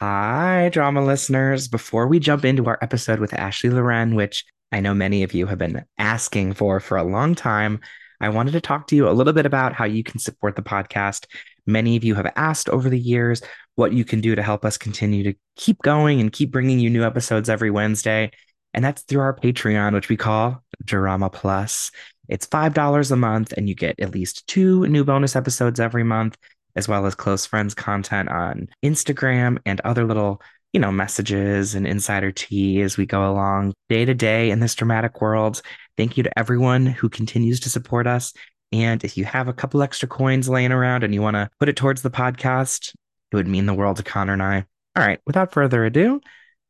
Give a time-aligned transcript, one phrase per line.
[0.00, 1.68] Hi, drama listeners.
[1.68, 5.46] Before we jump into our episode with Ashley Loren, which I know many of you
[5.46, 7.80] have been asking for for a long time,
[8.20, 10.62] I wanted to talk to you a little bit about how you can support the
[10.62, 11.26] podcast.
[11.64, 13.40] Many of you have asked over the years
[13.76, 16.90] what you can do to help us continue to keep going and keep bringing you
[16.90, 18.32] new episodes every Wednesday.
[18.74, 21.92] And that's through our Patreon, which we call Drama Plus.
[22.28, 26.36] It's $5 a month, and you get at least two new bonus episodes every month
[26.76, 30.40] as well as close friends content on Instagram and other little,
[30.72, 34.74] you know, messages and insider tea as we go along day to day in this
[34.74, 35.62] dramatic world.
[35.96, 38.32] Thank you to everyone who continues to support us.
[38.72, 41.68] And if you have a couple extra coins laying around and you want to put
[41.68, 42.92] it towards the podcast,
[43.30, 44.66] it would mean the world to Connor and I.
[44.96, 46.20] All right, without further ado,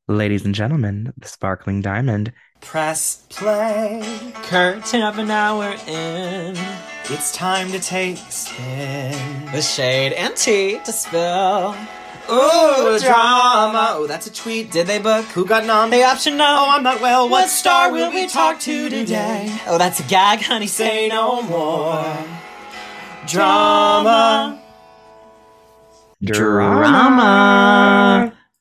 [0.08, 2.32] ladies and gentlemen, the sparkling diamond.
[2.60, 4.32] Press play.
[4.34, 6.93] Curtain of an hour in.
[7.10, 9.52] It's time to take a spin.
[9.52, 11.76] With shade and tea to spill.
[12.30, 13.88] Ooh, drama.
[13.90, 14.70] Oh, that's a tweet.
[14.70, 15.26] Did they book?
[15.26, 15.90] Who got nom?
[15.90, 16.46] The option no.
[16.46, 17.28] Oh, I'm not well.
[17.28, 19.54] What star will we talk to today?
[19.66, 20.66] Oh, that's a gag, honey.
[20.66, 22.02] Say no more.
[23.26, 24.62] Drama.
[26.22, 27.22] Drama.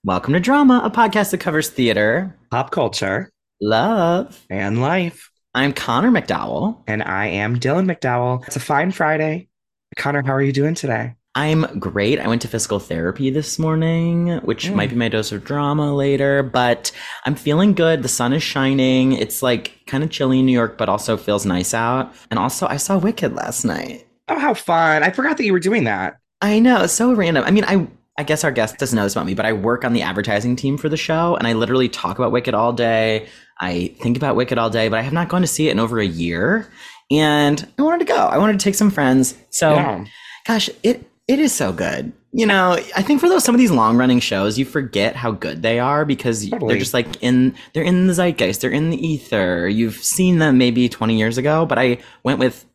[0.03, 3.30] Welcome to Drama, a podcast that covers theater, pop culture,
[3.61, 5.30] love, and life.
[5.56, 6.82] I'm Connor MacDowell.
[6.88, 8.46] And I am Dylan MacDowell.
[8.48, 9.50] It's a fine Friday.
[9.98, 11.14] Connor, how are you doing today?
[11.36, 12.20] I'm great.
[12.20, 14.76] I went to physical therapy this morning, which mm.
[14.76, 16.92] might be my dose of drama later, but
[17.26, 18.02] I'm feeling good.
[18.02, 19.14] The sun is shining.
[19.14, 22.14] It's like kind of chilly in New York, but also feels nice out.
[22.31, 24.08] And also, I saw Wicked last night.
[24.28, 25.04] Oh, how fun.
[25.04, 26.18] I forgot that you were doing that.
[26.42, 26.88] I know.
[26.88, 27.44] So random.
[27.46, 29.83] I mean, I I guess our guest doesn't know this about me, but I work
[29.83, 33.28] on the advertising team for the show and I literally talk about Wicked all day.
[33.59, 35.80] I think about Wicked all day, but I have not gone to see it in
[35.80, 36.69] over a year.
[37.09, 38.16] And I wanted to go.
[38.16, 39.36] I wanted to take some friends.
[39.50, 40.06] So yeah.
[40.45, 42.11] gosh, it it is so good.
[42.36, 45.31] You know, I think for those some of these long running shows, you forget how
[45.31, 46.73] good they are because totally.
[46.73, 49.67] they're just like in they're in the zeitgeist, they're in the ether.
[49.67, 52.66] You've seen them maybe 20 years ago, but I went with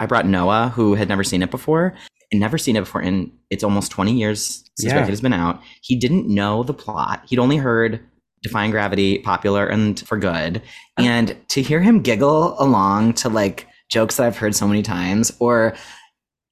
[0.00, 1.94] I brought Noah who had never seen it before
[2.40, 4.96] never seen it before and it's almost 20 years since yeah.
[4.96, 5.62] Wicked has been out.
[5.82, 7.22] He didn't know the plot.
[7.26, 8.00] He'd only heard
[8.42, 10.62] Defying Gravity popular and for good.
[10.98, 11.02] Uh.
[11.02, 15.30] And to hear him giggle along to like jokes that I've heard so many times
[15.38, 15.74] or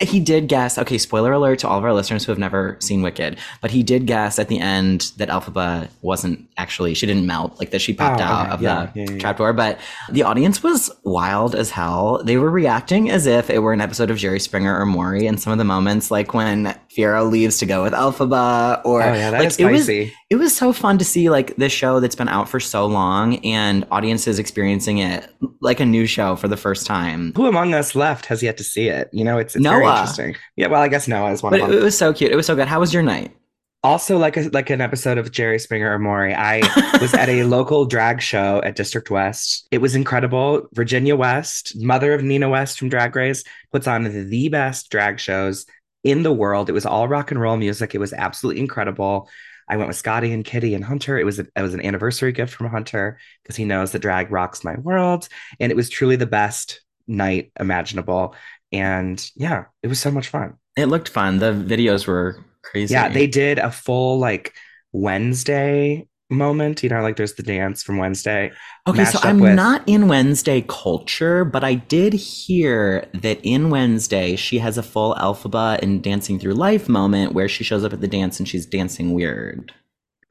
[0.00, 3.02] he did guess okay spoiler alert to all of our listeners who have never seen
[3.02, 7.58] wicked but he did guess at the end that elphaba wasn't actually she didn't melt
[7.58, 8.54] like that she popped oh, out okay.
[8.54, 9.52] of yeah, the yeah, yeah, trapdoor.
[9.52, 9.78] But
[10.10, 12.22] the audience was wild as hell.
[12.22, 15.38] They were reacting as if it were an episode of jerry springer or maury in
[15.38, 19.30] some of the moments like when Fiyero leaves to go with elphaba or oh, yeah,
[19.30, 22.48] like, it was it was so fun to see like this show that's been out
[22.48, 27.32] for so long and audiences experiencing it like a new show for the first time.
[27.36, 29.08] Who among us left has yet to see it?
[29.12, 29.74] You know, it's, it's Noah.
[29.74, 30.36] very interesting.
[30.56, 31.78] Yeah, well, I guess Noah is one but of them.
[31.78, 32.32] It was so cute.
[32.32, 32.66] It was so good.
[32.66, 33.36] How was your night?
[33.82, 36.60] Also, like a, like an episode of Jerry Springer or Maury, I
[37.00, 39.66] was at a local drag show at District West.
[39.70, 40.68] It was incredible.
[40.74, 45.64] Virginia West, mother of Nina West from Drag Race, puts on the best drag shows
[46.04, 46.68] in the world.
[46.68, 47.94] It was all rock and roll music.
[47.94, 49.28] It was absolutely incredible.
[49.68, 51.18] I went with Scotty and Kitty and Hunter.
[51.18, 54.32] It was a, it was an anniversary gift from Hunter because he knows that drag
[54.32, 55.28] rocks my world,
[55.60, 58.34] and it was truly the best night imaginable.
[58.72, 60.54] And yeah, it was so much fun.
[60.76, 61.38] It looked fun.
[61.38, 62.94] The videos were crazy.
[62.94, 64.54] Yeah, they did a full like
[64.92, 66.82] Wednesday moment.
[66.82, 68.52] You know, like there's the dance from Wednesday.
[68.86, 69.54] Okay, so I'm with...
[69.54, 75.14] not in Wednesday culture, but I did hear that in Wednesday she has a full
[75.16, 78.66] Elphaba and Dancing Through Life moment where she shows up at the dance and she's
[78.66, 79.72] dancing weird.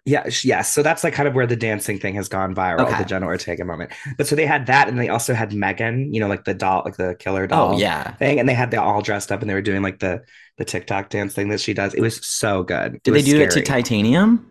[0.06, 0.74] Yeah, yes.
[0.74, 2.98] So that's like kind of where the dancing thing has gone viral, okay.
[2.98, 3.92] the Jenna Ortega moment.
[4.18, 6.82] But so they had that, and they also had Megan, you know, like the doll,
[6.84, 9.42] like the killer oh, doll, oh, yeah, thing, and they had they all dressed up
[9.42, 10.24] and they were doing like the
[10.58, 11.94] the TikTok dance thing that she does.
[11.94, 13.04] It was so good.
[13.04, 13.44] Did they do scary.
[13.44, 14.49] it to Titanium?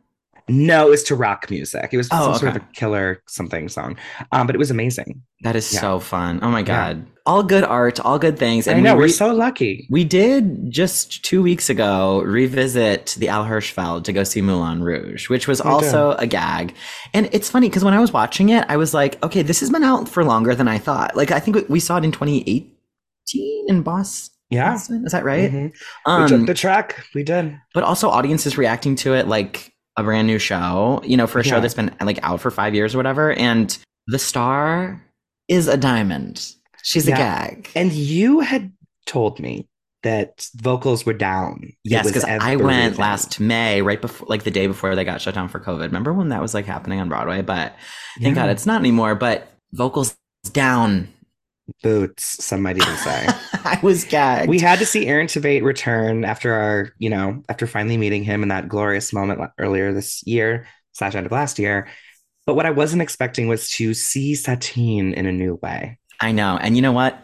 [0.48, 1.90] No, it was to rock music.
[1.92, 2.38] It was oh, some okay.
[2.38, 3.96] sort of a killer something song.
[4.32, 5.22] Um, but it was amazing.
[5.42, 5.80] That is yeah.
[5.80, 6.40] so fun.
[6.42, 6.98] Oh my god.
[6.98, 7.12] Yeah.
[7.26, 8.66] All good art, all good things.
[8.66, 9.86] And I know, we are so lucky.
[9.90, 15.28] We did just two weeks ago revisit the Al Hirschfeld to go see Moulin Rouge,
[15.28, 16.74] which was also a gag.
[17.12, 19.68] And it's funny because when I was watching it, I was like, okay, this has
[19.68, 21.16] been out for longer than I thought.
[21.16, 22.72] Like I think we saw it in 2018
[23.68, 24.34] in Boston.
[24.50, 24.74] Yeah.
[24.74, 25.52] Is that right?
[25.52, 26.10] Mm-hmm.
[26.10, 27.04] Um, we took the track.
[27.14, 27.58] We did.
[27.74, 31.44] But also audiences reacting to it like a brand new show, you know, for a
[31.44, 31.50] yeah.
[31.50, 33.32] show that's been like out for five years or whatever.
[33.32, 35.02] And the star
[35.48, 36.54] is a diamond.
[36.82, 37.14] She's yeah.
[37.14, 37.70] a gag.
[37.74, 38.72] And you had
[39.06, 39.68] told me
[40.04, 41.72] that vocals were down.
[41.82, 45.34] Yes, because I went last May, right before, like the day before they got shut
[45.34, 45.82] down for COVID.
[45.82, 47.42] Remember when that was like happening on Broadway?
[47.42, 47.74] But
[48.20, 48.42] thank yeah.
[48.42, 49.16] God it's not anymore.
[49.16, 50.16] But vocals
[50.52, 51.08] down
[51.82, 53.26] boots, some might even say.
[53.64, 54.48] I was gagged.
[54.48, 58.42] we had to see Aaron Tveit return after our, you know, after finally meeting him
[58.42, 61.88] in that glorious moment earlier this year, slash end of last year.
[62.46, 65.98] But what I wasn't expecting was to see Satine in a new way.
[66.20, 66.58] I know.
[66.60, 67.22] And you know what?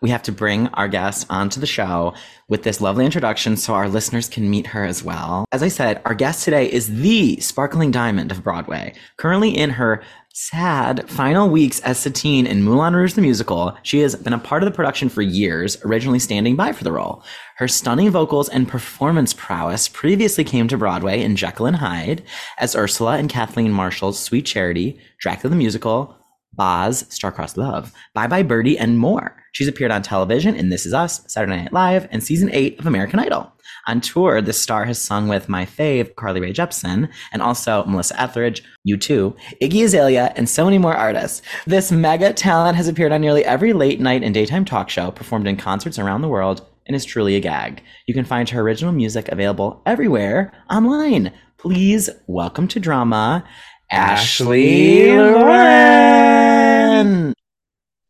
[0.00, 2.14] We have to bring our guest onto the show
[2.48, 5.44] with this lovely introduction so our listeners can meet her as well.
[5.52, 10.02] As I said, our guest today is the sparkling diamond of Broadway, currently in her
[10.40, 13.76] sad final weeks as Satine in Moulin Rouge the musical.
[13.82, 16.92] She has been a part of the production for years, originally standing by for the
[16.92, 17.24] role.
[17.56, 22.22] Her stunning vocals and performance prowess previously came to Broadway in Jekyll and Hyde
[22.58, 26.16] as Ursula and Kathleen Marshall's Sweet Charity, Dracula the Musical,
[26.52, 29.42] Baz, Star-Crossed Love, Bye Bye Birdie, and more.
[29.52, 32.86] She's appeared on television in This Is Us, Saturday Night Live, and season eight of
[32.86, 33.52] American Idol.
[33.88, 38.20] On tour, the star has sung with my fave, Carly Rae Jepsen, and also Melissa
[38.20, 41.40] Etheridge, U2, Iggy Azalea, and so many more artists.
[41.66, 45.48] This mega talent has appeared on nearly every late night and daytime talk show, performed
[45.48, 47.82] in concerts around the world, and is truly a gag.
[48.06, 51.32] You can find her original music available everywhere online.
[51.56, 53.42] Please welcome to drama,
[53.90, 56.52] Ashley Loren.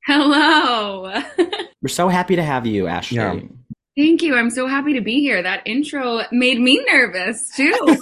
[0.06, 1.22] Hello.
[1.80, 3.18] We're so happy to have you, Ashley.
[3.18, 3.38] Yeah.
[3.98, 4.36] Thank you.
[4.36, 5.42] I'm so happy to be here.
[5.42, 7.72] That intro made me nervous too.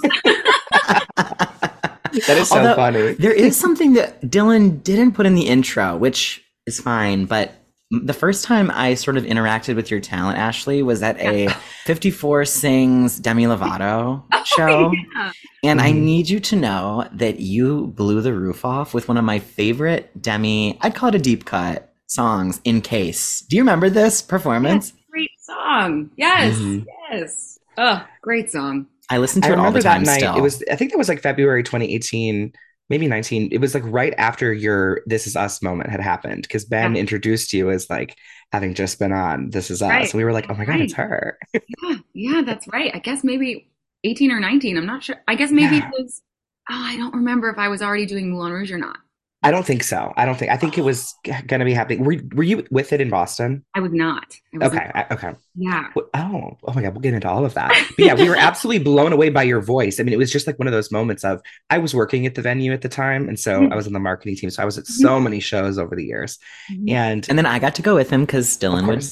[2.25, 3.13] That is so Although, funny.
[3.13, 7.51] There is something that Dylan didn't put in the intro, which is fine, but
[7.91, 11.49] the first time I sort of interacted with your talent, Ashley, was at a
[11.83, 14.91] 54 Sings Demi Lovato show.
[15.15, 15.31] yeah.
[15.63, 16.01] And I Mhm.
[16.01, 20.09] need you to know that you blew the roof off with one of my favorite
[20.19, 23.41] Demi, I'd call it a deep cut songs, In Case.
[23.49, 24.91] Do you remember this performance?
[24.91, 25.01] Great
[25.47, 26.11] song.
[26.17, 26.55] Yes.
[26.57, 26.85] Mhm.
[27.11, 27.59] Yes.
[27.77, 28.87] Oh, great song.
[29.09, 30.17] I listen I to it all remember the time that night.
[30.19, 30.35] still.
[30.37, 32.51] It was, I think that was like February 2018,
[32.89, 33.49] maybe 19.
[33.51, 37.01] It was like right after your This Is Us moment had happened because Ben Yeah.
[37.01, 38.15] introduced you as like
[38.51, 39.89] having just been on This Is Us.
[39.89, 40.13] Right.
[40.13, 40.81] We were like, oh my God, Right.
[40.81, 41.37] it's her.
[41.53, 41.95] Yeah.
[42.13, 42.91] Yeah, that's right.
[42.93, 43.69] I guess maybe
[44.03, 44.77] 18 or 19.
[44.77, 45.17] I'm not sure.
[45.27, 45.87] I guess maybe Yeah.
[45.87, 46.21] it was,
[46.69, 48.97] oh, I don't remember if I was already doing Moulin Rouge or not.
[49.43, 50.13] I don't think so.
[50.17, 52.03] I don't think, I think it was going to be happening.
[52.03, 53.63] Were, were you with it in Boston?
[53.75, 54.25] I was not.
[54.53, 54.91] I was Okay.
[54.95, 55.33] I- okay.
[55.55, 55.89] Yeah.
[56.15, 57.69] Oh, oh my God, we'll get into all of that.
[57.95, 59.99] But yeah, we were absolutely blown away by your voice.
[59.99, 62.33] I mean, it was just like one of those moments of I was working at
[62.33, 63.71] the venue at the time, and so Mhm.
[63.71, 64.49] I was in the marketing team.
[64.49, 66.39] So I was at so many shows over the years,
[66.71, 66.89] Mhm.
[66.91, 69.05] and and then I got to go with him because of Dylan would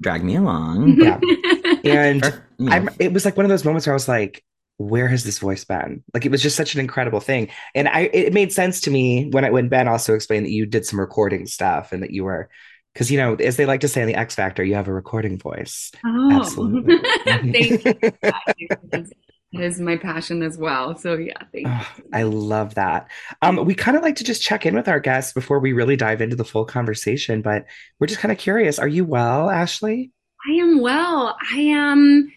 [0.00, 0.96] drag me along.
[1.00, 1.18] yeah.
[1.84, 4.08] and Or, you know, I'm, it was like one of those moments where I was
[4.08, 4.44] like,
[4.78, 6.02] where has this voice been?
[6.14, 7.48] Like it was just such an incredible thing.
[7.74, 10.66] And I it made sense to me when I when Ben also explained that you
[10.66, 12.48] did some recording stuff and that you were
[12.92, 14.92] because you know, as they like to say in the X Factor, you have a
[14.92, 15.92] recording voice.
[16.04, 16.32] oh.
[16.32, 16.96] Absolutely.
[17.24, 17.84] Thank
[18.58, 18.72] you.
[19.54, 20.96] That is my passion as well.
[20.96, 21.72] So yeah, thank you.
[21.72, 23.08] Oh, I love that.
[23.42, 25.94] Um, we kind of like to just check in with our guests before we really
[25.94, 27.66] dive into the full conversation, but
[27.98, 28.78] we're just kind of curious.
[28.78, 30.10] Are you well, Ashley?
[30.48, 31.36] I am well.
[31.52, 32.32] I am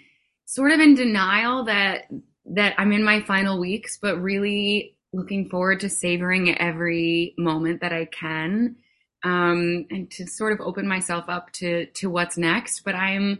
[0.46, 2.08] sort of in denial that
[2.48, 7.94] that I'm in my final weeks, but really looking forward to savoring every moment that
[7.94, 8.76] I can,
[9.24, 12.82] um, and to sort of open myself up to to what's next.
[12.84, 13.40] But I'm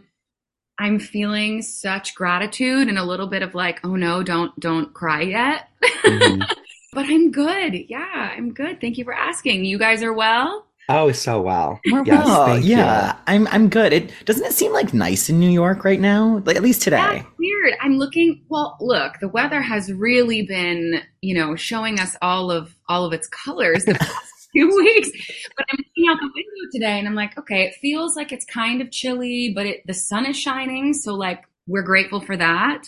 [0.78, 5.22] I'm feeling such gratitude and a little bit of like, oh no, don't don't cry
[5.22, 5.68] yet.
[6.04, 6.42] Mhm.
[6.92, 7.74] but I'm good.
[7.88, 8.80] Yeah, I'm good.
[8.80, 9.64] Thank you for asking.
[9.64, 10.65] You guys are well.
[10.88, 11.80] Oh, so well.
[11.90, 12.46] We're Yes, well.
[12.46, 12.76] thank you.
[12.76, 13.92] yeah, I'm I'm good.
[13.92, 16.40] It doesn't it seem like nice in New York right now?
[16.44, 16.96] Like at least today.
[16.96, 17.74] That's weird.
[17.80, 18.44] I'm looking.
[18.48, 23.12] Well, look, the weather has really been, you know, showing us all of all of
[23.12, 25.10] its colors the past few weeks.
[25.56, 28.44] But I'm looking out the window today, and I'm like, okay, it feels like it's
[28.44, 32.84] kind of chilly, but it, the sun is shining, so like we're grateful for that.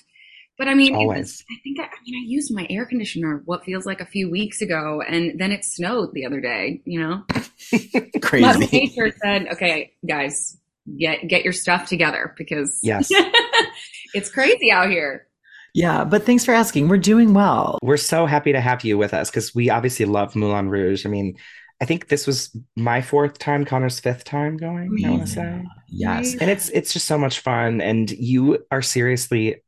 [0.56, 1.44] But I mean, it was- Always.
[1.50, 4.30] I think I, I mean I used my air conditioner what feels like a few
[4.30, 6.80] weeks ago, and then it snowed the other day.
[6.84, 7.22] You know,
[7.92, 8.68] Mother Crazy.
[8.72, 10.56] Nature said, "Okay, guys,
[10.98, 13.10] get get your stuff together because Yes.
[14.14, 15.26] it's crazy out here."
[15.74, 16.88] Yeah, but thanks for asking.
[16.88, 17.78] We're doing well.
[17.82, 21.04] We're so happy to have you with us because we obviously love Moulin Rouge.
[21.04, 21.36] I mean,
[21.80, 25.64] I think this was my fourth time, Connor's fifth time going, I want to say.
[25.88, 26.34] Yes.
[26.40, 27.80] And it's it's just so much fun.
[27.80, 29.62] And you are seriously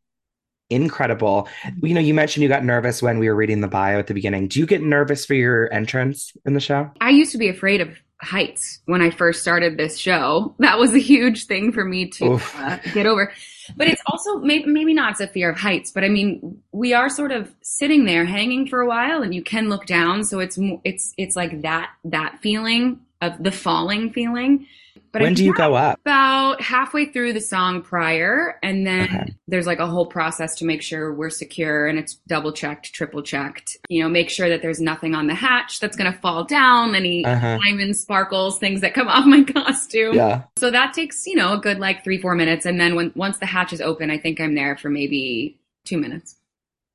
[0.70, 1.48] incredible.
[1.82, 4.14] You know, you mentioned you got nervous when we were reading the bio at the
[4.14, 4.48] beginning.
[4.48, 6.90] Do you get nervous for your entrance in the show?
[7.00, 10.54] I used to be afraid of heights when I first started this show.
[10.58, 13.32] That was a huge thing for me to uh, get over.
[13.76, 16.92] But it's also maybe, maybe not it's a fear of heights, but I mean, we
[16.92, 20.24] are sort of sitting there hanging for a while and you can look down.
[20.24, 24.66] So it's, it's, it's like that, that feeling of the falling feeling.
[25.12, 25.98] But when do you go up?
[26.04, 29.34] about halfway through the song prior and then Okay.
[29.48, 33.22] there's like a whole process to make sure we're secure and it's double checked triple
[33.22, 36.44] checked you know make sure that there's nothing on the hatch that's going to fall
[36.44, 37.58] down any Uh-huh.
[37.64, 40.42] diamond sparkles things that come off my costume Yeah.
[40.58, 43.38] so that takes you know a good like three four minutes and then when once
[43.38, 46.36] the hatch is open i think i'm there for maybe two minutes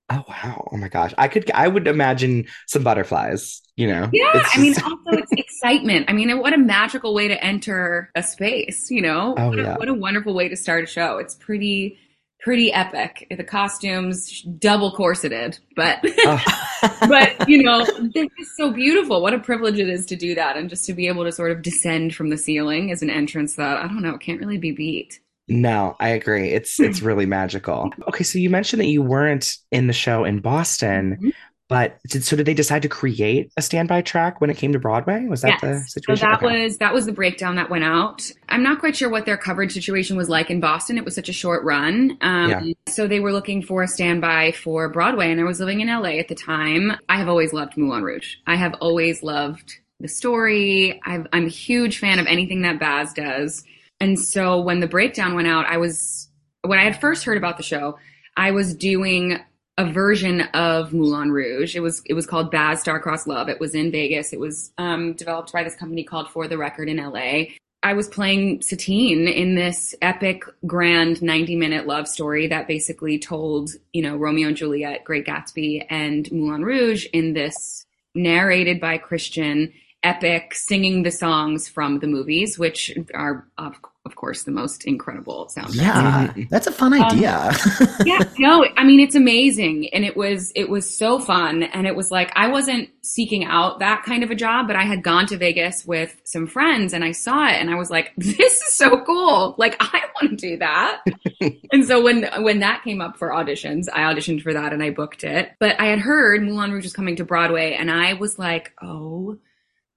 [0.09, 0.67] Oh wow.
[0.71, 1.13] Oh my gosh.
[1.17, 4.07] I could I would imagine some butterflies, you know.
[4.13, 8.12] yeah It's i mean also it's excitement i mean what a magical way to enter
[8.15, 9.77] a space you know Oh, what, a, yeah.
[9.77, 11.97] what a wonderful way to start a show it's pretty
[12.39, 16.41] pretty epic the costumes double corseted but Oh,
[17.09, 17.83] but you know
[18.13, 20.93] they're just so beautiful what a privilege it is to do that and just to
[20.93, 24.03] be able to sort of descend from the ceiling as an entrance that i don't
[24.03, 26.50] know can't really be beat no, I agree.
[26.50, 27.92] It's it's really magical.
[28.08, 31.34] Okay, so you mentioned that you weren't in the show in Boston, Mhm.
[31.70, 34.80] but did, so did they decide to create a standby track when it came to
[34.80, 35.25] Broadway?
[35.28, 36.18] Was that the situation?
[36.18, 36.64] So that Okay.
[36.64, 38.30] was that was the breakdown that went out.
[38.50, 40.98] I'm not quite sure what their coverage situation was like in Boston.
[40.98, 42.18] It was such a short run.
[42.22, 42.64] Um, Yeah.
[42.88, 46.20] So they were looking for a standby for Broadway, and I was living in LA
[46.20, 46.94] at the time.
[47.10, 48.36] I have always loved Moulin Rouge.
[48.48, 51.00] I have always loved the story.
[51.06, 53.64] I've, I'm a huge fan of anything that Baz does.
[54.00, 56.30] And so when the breakdown went out, I was
[56.64, 57.98] when I had first heard about the show,
[58.36, 59.40] I was doing
[59.78, 61.75] a version of Moulin Rouge.
[61.75, 63.50] It was it was called Baz Starcross Love.
[63.50, 64.34] It was in Vegas.
[64.34, 67.56] It was um, developed by this company called For the Record in LA.
[67.84, 73.72] I was playing Satine in this epic, grand 90 minute love story that basically told,
[73.94, 77.86] you know, Romeo and Juliet, Great Gatsby, and Moulin Rouge in this
[78.16, 79.72] narrated by Christian
[80.05, 85.50] epic singing the songs from the movies, which are, of, of course, the most incredible
[85.55, 86.50] soundtracks Yeah, Mhm.
[86.50, 87.51] that's a fun idea.
[88.05, 91.95] yeah no i mean it's amazing and it was it was so fun and it
[91.95, 95.25] was like i wasn't seeking out that kind of a job but i had gone
[95.25, 98.74] to vegas with some friends and i saw it and i was like this is
[98.75, 101.01] so cool like i want to do that
[101.71, 104.89] and so when when that came up for auditions i auditioned for that and i
[104.91, 108.38] booked it but i had heard moulin rouge was coming to broadway and i was
[108.38, 109.38] like oh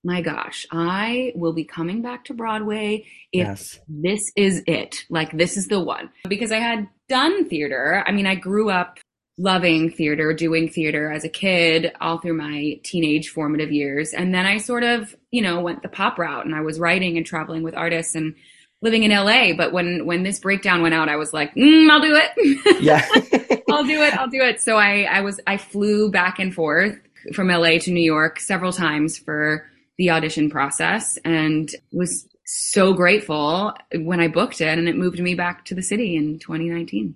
[0.05, 3.81] my gosh i will be coming back to broadway if yes.
[3.89, 5.05] this is it.
[5.11, 6.11] Like, this is the one.
[6.29, 8.03] Because I had done theater.
[8.07, 8.99] I mean, I grew up
[9.37, 14.13] loving theater, doing theater as a kid, all through my teenage formative years.
[14.13, 17.17] And then I sort of, you know, went the pop route and I was writing
[17.17, 18.35] and traveling with artists and
[18.83, 19.53] living in LA.
[19.57, 22.83] But when, when this breakdown went out, I was like, mm, I'll do it.
[22.83, 23.07] Yeah.
[23.71, 24.15] I'll do it.
[24.15, 24.61] I'll do it.
[24.61, 26.99] So I, I was, I flew back and forth
[27.35, 29.67] from LA to New York several times for
[29.99, 35.35] the audition process and was so grateful when I booked it and it moved me
[35.35, 37.15] back to the city in 2019.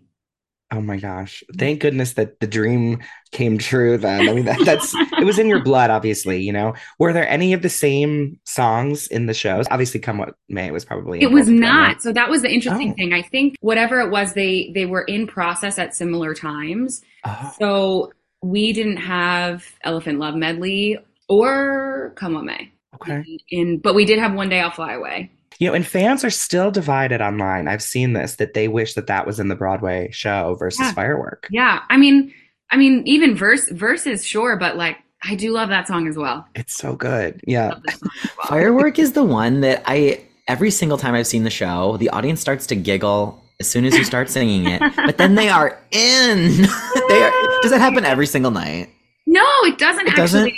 [0.75, 1.45] Oh my gosh.
[1.59, 2.99] Thank goodness that the dream
[3.31, 4.27] came true then.
[4.27, 6.75] I mean, that, that's it was in your blood, obviously, you know.
[6.99, 9.67] Were there any of the same songs in the shows?
[9.71, 11.89] Obviously, Come What May was probably It was involved with them, not.
[11.89, 12.03] right?
[12.03, 12.95] So that was the interesting Oh.
[12.95, 13.13] thing.
[13.13, 17.03] I think whatever it was, they they were in process at similar times.
[17.25, 18.13] Oh, So
[18.43, 20.97] we didn't have Elephant Love Medley
[21.29, 22.72] or Come What May.
[22.95, 23.25] Okay.
[23.51, 25.31] In but we did have One Day I'll Fly Away.
[25.59, 27.69] You know, and fans are still divided online.
[27.69, 30.93] I've seen this that they wish that that was in the Broadway show versus Yeah.
[30.93, 31.47] Firework.
[31.51, 32.33] Yeah, I mean,
[32.71, 36.47] I mean, even verse verses, sure, but like I do love that song as well.
[36.55, 37.41] It's so good.
[37.47, 37.69] Yeah.
[37.69, 38.47] Love this song as well.
[38.49, 42.41] Firework is the one that I every single time I've seen the show, the audience
[42.41, 46.63] starts to giggle as soon as you start singing it, but then they are in.
[47.09, 47.31] they are,
[47.63, 48.91] does that happen every single night?
[49.27, 50.53] No, it doesn't It doesn't?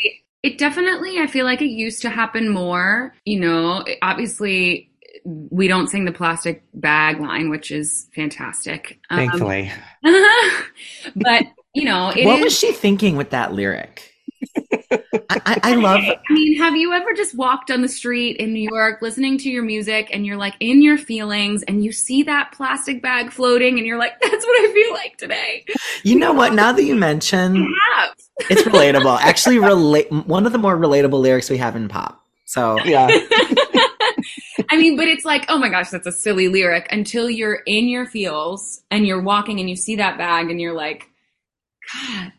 [0.45, 0.55] Actually.
[0.55, 3.15] It definitely, I feel like it used to happen more.
[3.25, 4.91] You know, obviously,
[5.25, 8.99] we don't sing the plastic bag line, which is fantastic.
[9.11, 9.73] Um, Thankfully.
[11.17, 14.14] but you know, it what is- was she thinking with that lyric?
[15.31, 16.01] I, I, I love.
[16.01, 19.51] I mean, have you ever just walked on the street in New York listening to
[19.51, 23.79] your music and you're like in your feelings and you see that plastic bag floating
[23.79, 25.65] and you're like, that's what I feel like today?
[26.03, 26.55] You know what?
[26.55, 28.15] Now that you mention, Have.
[28.51, 29.19] it's relatable.
[29.21, 30.11] Actually, relate.
[30.11, 32.21] One of the more relatable lyrics we have in pop.
[32.45, 33.09] So Yeah.
[34.71, 37.89] I mean, but it's like, oh my gosh, that's a silly lyric until you're in
[37.89, 41.09] your feels and you're walking and you see that bag and you're like,
[41.93, 42.33] God,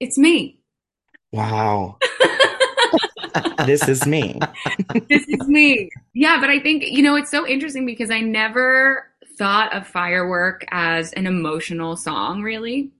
[0.00, 0.55] it's me.
[1.32, 1.98] Wow.
[3.66, 4.38] this is me.
[5.08, 5.90] this is me.
[6.14, 9.06] Yeah, but I think, you know, it's so interesting because I never
[9.38, 12.90] thought of Firework as an emotional song, really,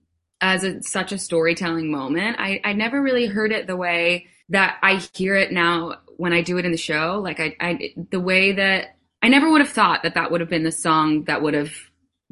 [0.41, 2.37] as a, such a storytelling moment.
[2.39, 6.41] I, I never really heard it the way that I hear it now when I
[6.41, 7.19] do it in the show.
[7.23, 10.49] Like, I, I the way that I never would have thought that that would have
[10.49, 11.73] been the song that would have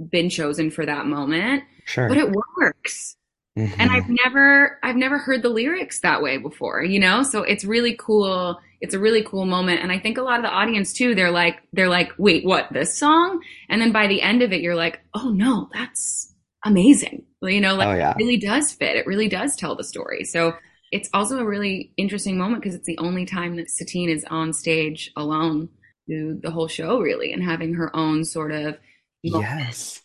[0.10, 2.08] been chosen for that moment, Sure.
[2.08, 3.16] but it works
[3.58, 3.74] Mhm.
[3.80, 7.24] and I've never I've never heard the lyrics that way before, you know?
[7.24, 9.82] So it's really cool it's a really cool moment.
[9.82, 12.68] And I think a lot of the audience too, they're like, they're like, wait, what,
[12.72, 13.42] this song?
[13.70, 16.34] And then by the end of it, you're like, oh no, that's
[16.66, 17.24] amazing.
[17.42, 18.12] You know, like Oh, yeah.
[18.12, 18.98] it really does fit.
[18.98, 20.24] It really does tell the story.
[20.26, 20.54] So
[20.92, 24.52] it's also a really interesting moment because it's the only time that Satine is on
[24.54, 25.70] stage alone
[26.08, 28.78] through the whole show, really, and having her own sort of.
[29.24, 30.02] Yes.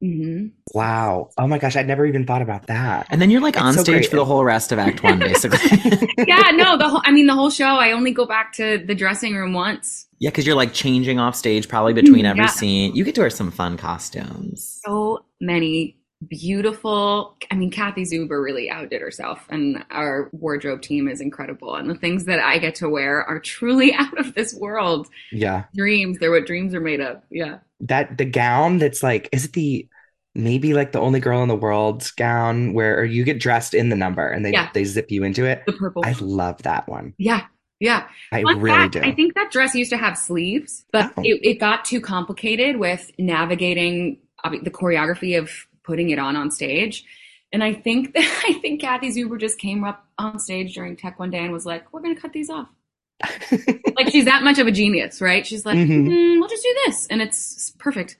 [0.00, 1.30] Hmm Wow.
[1.36, 3.06] Oh my gosh, I'd never even thought about that.
[3.10, 4.10] And then you're like It's on so stage great.
[4.10, 5.58] for the whole rest of Act One, basically.
[6.26, 7.02] Yeah, no, the whole.
[7.04, 7.64] I mean, the whole show.
[7.66, 10.06] I only go back to the dressing room once.
[10.18, 12.48] yeah, because you're like changing off stage probably between every Yeah.
[12.48, 12.94] scene.
[12.94, 14.80] You get to wear some fun costumes.
[14.84, 15.96] So many
[16.28, 17.36] beautiful.
[17.50, 21.74] I mean, Kathy Zuber really outdid herself, and our wardrobe team is incredible.
[21.76, 25.08] And the things that I get to wear are truly out of this world.
[25.32, 25.64] Yeah.
[25.74, 26.18] Dreams.
[26.18, 27.22] They're what dreams are made of.
[27.30, 27.58] Yeah.
[27.80, 29.88] That the gown that's like, is it the
[30.34, 33.96] maybe like the only girl in the world's gown where you get dressed in the
[33.96, 34.68] number and they Yeah.
[34.74, 35.62] they zip you into it?
[35.66, 36.02] The purple.
[36.04, 37.14] I love that one.
[37.18, 37.46] yeah.
[37.80, 38.06] Yeah.
[38.30, 39.00] I Fun really fact, do.
[39.00, 41.22] I think that dress used to have sleeves, but Oh.
[41.24, 45.50] it, it got too complicated with navigating the choreography of
[45.90, 47.04] putting it on on stage.
[47.52, 51.18] And I think that I think Kathy Zuber just came up on stage during Tech
[51.18, 52.68] one day and was like, "We're going to cut these off."
[53.96, 55.44] like she's that much of a genius, right?
[55.44, 56.06] She's like, Mhm.
[56.08, 58.16] "Mm, "We'll just do this," and it's perfect.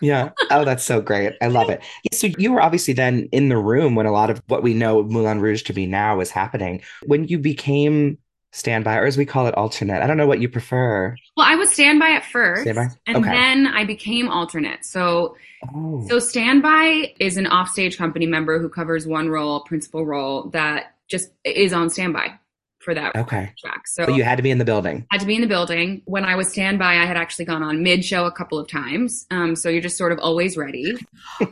[0.00, 0.30] Yeah.
[0.50, 1.32] Oh, that's so great.
[1.40, 1.80] I love it.
[2.04, 4.74] Yeah, so you were obviously then in the room when a lot of what we
[4.74, 6.82] know Moulin Rouge to be now was happening.
[7.06, 8.18] When you became
[8.52, 10.02] standby, or as we call it, alternate.
[10.02, 11.14] I don't know what you prefer.
[11.36, 12.88] Well, I was standby at first, Standby?
[13.06, 13.30] and Okay.
[13.30, 14.84] then I became alternate.
[14.84, 15.36] So
[15.74, 16.06] Oh.
[16.08, 21.32] So standby is an offstage company member who covers one role, principal role that just
[21.44, 22.32] is on standby
[22.80, 23.52] for that okay.
[23.58, 23.86] track.
[23.88, 25.04] So But you had to be in the building.
[25.10, 26.00] Had to be in the building.
[26.04, 29.26] When I was standby, I had actually gone on mid show a couple of times.
[29.30, 30.94] Um, so you're just sort of always ready.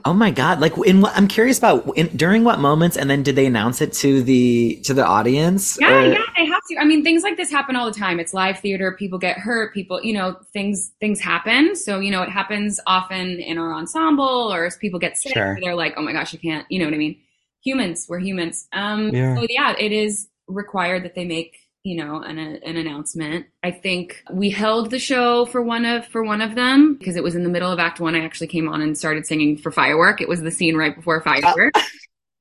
[0.04, 0.60] Oh my god!
[0.60, 3.80] Like, in what I'm curious about in, during what moments, and then did they announce
[3.80, 5.78] it to the to the audience?
[5.80, 6.76] Yeah, Or- yeah, they have to.
[6.78, 8.18] I mean, things like this happen all the time.
[8.20, 8.92] It's live theater.
[8.92, 9.74] People get hurt.
[9.74, 11.74] People, you know, things things happen.
[11.76, 15.58] So you know, it happens often in our ensemble, or as people get sick, Sure.
[15.60, 17.16] they're like, "Oh my gosh, I can't." You know what I mean?
[17.64, 18.68] Humans, we're humans.
[18.72, 19.34] Um, Yeah.
[19.36, 23.46] So yeah, it is required that they make you know an an announcement.
[23.62, 27.22] I think we held the show for one of for one of them because it
[27.22, 28.14] was in the middle of Act One.
[28.16, 30.20] I actually came on and started singing for Firework.
[30.20, 31.74] It was the scene right before Firework.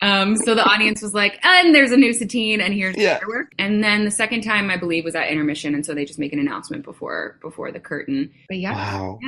[0.02, 3.18] Um, so the audience was like, and there's a new Satine, and here's Yeah.
[3.20, 3.54] firework.
[3.58, 6.34] And then the second time, I believe, was at intermission, and so they just make
[6.34, 8.30] an announcement before before the curtain.
[8.50, 9.20] But yeah, Wow.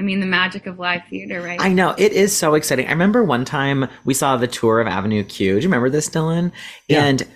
[0.00, 1.60] I mean, the magic of live theater, right?
[1.60, 2.86] I know it is so exciting.
[2.86, 5.54] I remember one time we saw the tour of Avenue Q.
[5.54, 6.52] Do you remember this, Dylan?
[6.88, 7.04] Yeah.
[7.04, 7.26] And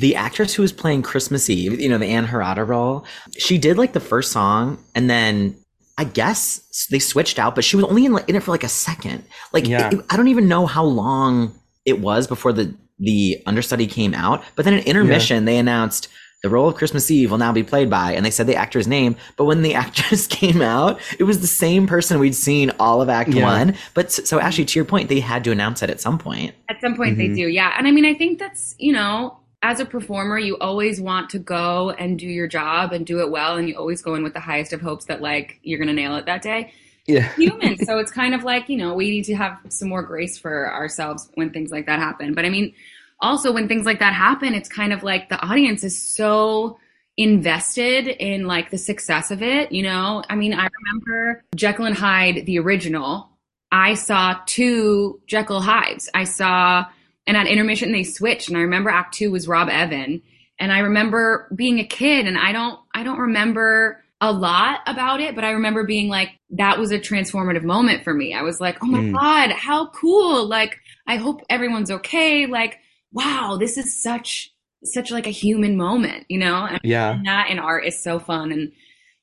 [0.00, 3.04] the actress who was playing Christmas Eve, you know, the Ann Harada role,
[3.38, 5.56] she did like the first song, and then
[5.96, 8.64] I guess they switched out, but she was only in, like, in it for like
[8.64, 9.22] a second.
[9.52, 9.90] Like Yeah.
[9.92, 11.54] it- I don't even know how long
[11.84, 14.42] it was before the the understudy came out.
[14.54, 16.08] But then in intermission, they announced.
[16.44, 18.86] The role of Christmas Eve will now be played by, and they said the actor's
[18.86, 19.16] name.
[19.36, 23.08] But when the actress came out, it was the same person we'd seen all of
[23.08, 23.44] Act Yeah.
[23.44, 23.74] One.
[23.94, 26.54] But s- so, actually, to your point, they had to announce it at some point.
[26.68, 27.18] At some point, Mhm.
[27.18, 27.72] they do, yeah.
[27.78, 31.38] And I mean, I think that's you know, as a performer, you always want to
[31.38, 34.34] go and do your job and do it well, and you always go in with
[34.34, 36.70] the highest of hopes that like you're gonna nail it that day.
[37.06, 37.32] Yeah.
[37.34, 37.78] human.
[37.78, 40.70] so it's kind of like, you know, we need to have some more grace for
[40.70, 42.34] ourselves when things like that happen.
[42.34, 42.74] But I mean,
[43.20, 46.78] also when things like that happen, it's kind of like the audience is so
[47.16, 50.22] invested in like the success of it, you know?
[50.28, 53.30] I mean, I remember Jekyll and Hyde, the original.
[53.70, 56.08] I saw two Jekyll Hydes.
[56.14, 56.86] I saw,
[57.26, 60.22] and at intermission they switched, and I remember Act Two was Rob Evan,
[60.58, 65.20] and I remember being a kid, and I don't, I don't remember a lot about
[65.20, 68.32] it, but I remember being like, that was a transformative moment for me.
[68.32, 69.12] I was like, oh my Mm.
[69.12, 70.46] god, how cool!
[70.46, 72.46] Like, I hope everyone's okay.
[72.46, 72.78] Like,
[73.12, 74.52] wow, this is such,
[74.84, 76.64] such like a human moment, you know?
[76.66, 77.12] And Yeah.
[77.12, 78.72] and that in art is so fun and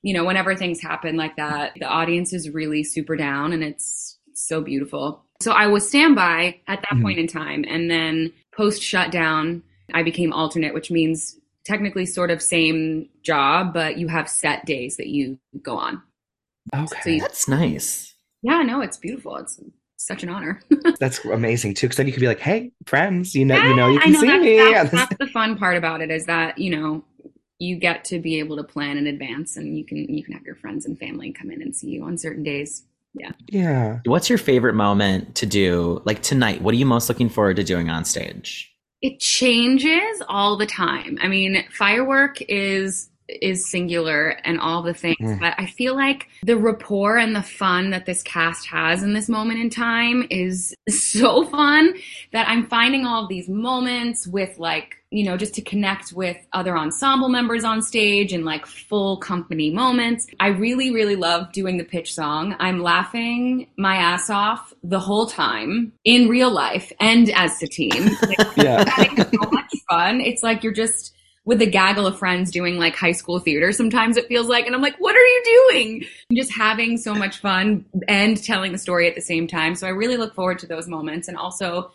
[0.03, 4.17] you know whenever things happen like that the audience is really super down and it's
[4.33, 7.01] so beautiful so i was standby at that Mhm.
[7.01, 9.61] point in time and then post shutdown
[9.93, 14.97] i became alternate which means technically sort of same job but you have set days
[14.97, 16.01] that you go on
[16.73, 17.01] Okay.
[17.03, 18.13] So you- That's nice.
[18.43, 19.59] yeah no it's beautiful it's
[19.97, 20.61] such an honor
[20.99, 21.87] That's amazing too.
[21.87, 24.19] Because then you could be like, "Hey, friends, you know, you know, you can know
[24.19, 27.03] see that's, me." That's, that's the fun part about it is that you know
[27.59, 30.43] you get to be able to plan in advance, and you can you can have
[30.43, 32.83] your friends and family come in and see you on certain days.
[33.13, 33.31] Yeah.
[33.47, 33.99] Yeah.
[34.05, 36.01] What's your favorite moment to do?
[36.05, 38.73] Like tonight, what are you most looking forward to doing on stage?
[39.01, 41.17] It changes all the time.
[41.21, 43.09] I mean, firework is
[43.41, 45.17] is singular and all the things.
[45.19, 45.39] Mm.
[45.39, 49.29] But I feel like the rapport and the fun that this cast has in this
[49.29, 51.93] moment in time is so fun
[52.33, 56.77] that I'm finding all these moments with like, you know, just to connect with other
[56.77, 60.25] ensemble members on stage and like full company moments.
[60.39, 62.55] I really, really love doing the pitch song.
[62.59, 68.11] I'm laughing my ass off the whole time in real life and as Satine.
[68.21, 69.23] Like, Yeah.
[69.31, 70.21] so much fun.
[70.21, 73.71] It's like you're just with a gaggle of friends doing like high school theater.
[73.71, 76.05] Sometimes it feels like, and I'm like, what are you doing?
[76.29, 79.75] And just having so much fun and telling the story at the same time.
[79.75, 81.91] So I really look forward to those moments, and also,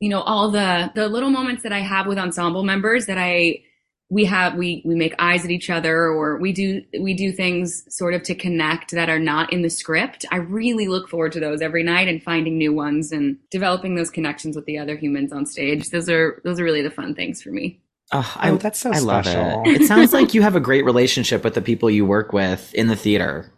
[0.00, 3.62] you know, all the the little moments that I have with ensemble members that I
[4.10, 7.84] we have we we make eyes at each other or we do we do things
[7.94, 11.40] sort of to connect that are not in the script i really look forward to
[11.40, 15.32] those every night and finding new ones and developing those connections with the other humans
[15.32, 17.80] on stage those are those are really the fun things for me
[18.12, 19.62] Oh, Oh, that's so I love special.
[19.66, 19.82] it.
[19.82, 22.88] It sounds like you have a great relationship with the people you work with in
[22.88, 23.52] the theater.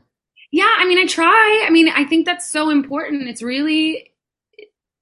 [0.53, 4.11] yeah i mean i try i mean i think that's so important it's really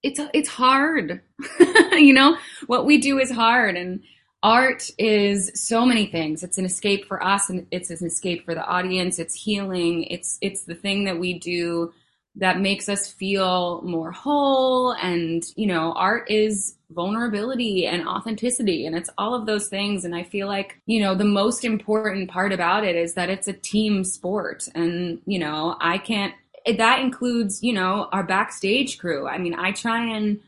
[0.02, 1.20] it's it's hard
[1.92, 2.36] you know
[2.68, 4.00] what we do is hard and
[4.42, 8.54] art is so many things it's an escape for us and it's an escape for
[8.54, 11.92] the audience it's healing it's it's the thing that we do
[12.40, 18.96] that makes us feel more whole and you know art is vulnerability and authenticity and
[18.96, 20.04] it's all of those things.
[20.04, 23.48] And i feel like you know the most important part about it is that it's
[23.48, 26.34] a team sport and you know i can't
[26.76, 29.28] that includes you know our backstage crew.
[29.28, 30.40] I mean i try and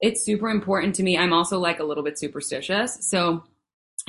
[0.00, 1.18] it's super important to me.
[1.18, 3.06] I'm also like a little bit superstitious.
[3.08, 3.44] So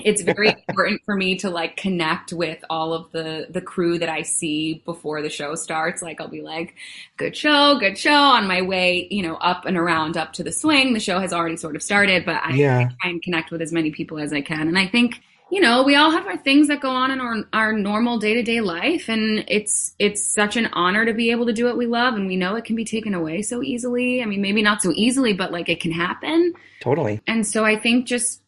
[0.04, 4.10] it's very important for me to like connect with all of the the crew that
[4.10, 6.02] I see before the show starts.
[6.02, 6.76] Like I'll be like,
[7.18, 10.52] good show, good show on my way, you know, up and around up to the
[10.52, 10.94] swing.
[10.94, 12.90] The show has already sort of started, but I Yeah.
[13.02, 14.68] try and connect with as many people as I can.
[14.68, 17.44] And I think, you know, we all have our things that go on in our,
[17.52, 19.10] our normal day to day life.
[19.10, 22.14] And it's, it's such an honor to be able to do what we love.
[22.16, 24.24] And we know it can be taken away so easily.
[24.24, 26.54] I mean, maybe not so easily, but like it can happen.
[26.80, 27.22] Totally.
[27.28, 28.41] And so I think just,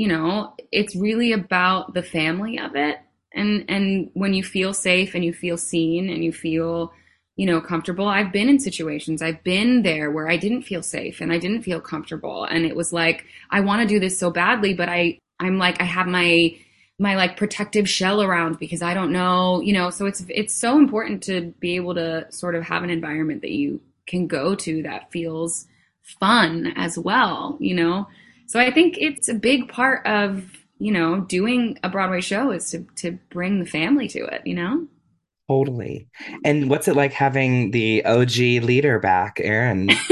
[0.00, 3.00] you know, it's really about the family of it.
[3.34, 6.94] And and when you feel safe and you feel seen and you feel,
[7.36, 8.08] you know, comfortable.
[8.08, 9.20] I've been in situations.
[9.20, 12.74] I've been there where I didn't feel safe and I didn't feel comfortable and it
[12.74, 16.06] was like I want to do this so badly, but I I'm like I have
[16.06, 16.56] my
[16.98, 20.78] my like protective shell around because I don't know, you know, so it's it's so
[20.78, 24.82] important to be able to sort of have an environment that you can go to
[24.84, 25.66] that feels
[26.00, 28.08] fun as well, you know.
[28.50, 30.42] So I think it's a big part of,
[30.80, 34.56] you know, doing a Broadway show is to to bring the family to it, you
[34.56, 34.88] know?
[35.48, 36.08] Totally.
[36.44, 39.88] And what's it like having the OG leader back, Aaron?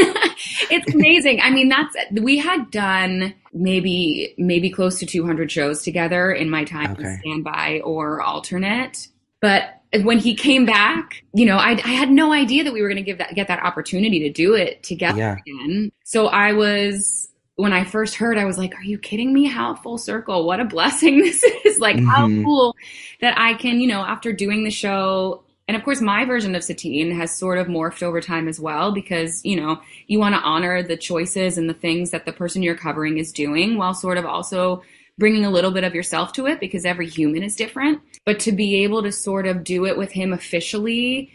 [0.70, 1.40] it's amazing.
[1.40, 6.62] I mean, that's we had done maybe maybe close to 200 shows together in my
[6.62, 7.09] time Okay.
[7.09, 9.09] as standby or alternate.
[9.40, 12.88] But when he came back, you know, I, I had no idea that we were
[12.88, 15.37] going to give that get that opportunity to do it together Yeah.
[15.44, 15.90] again.
[16.05, 17.28] So I was
[17.59, 19.44] when I first heard, I was like, "Are you kidding me?
[19.47, 20.47] How full circle?
[20.47, 21.79] What a blessing this is!
[21.81, 22.44] Like, how Mhm.
[22.44, 22.75] cool
[23.21, 26.64] that I can, you know, after doing the show." And of course, my version of
[26.64, 30.40] Satine has sort of morphed over time as well because, you know, you want to
[30.40, 34.16] honor the choices and the things that the person you're covering is doing while sort
[34.16, 34.83] of also
[35.18, 38.01] bringing a little bit of yourself to it because every human is different.
[38.25, 41.33] But to be able to sort of do it with him officially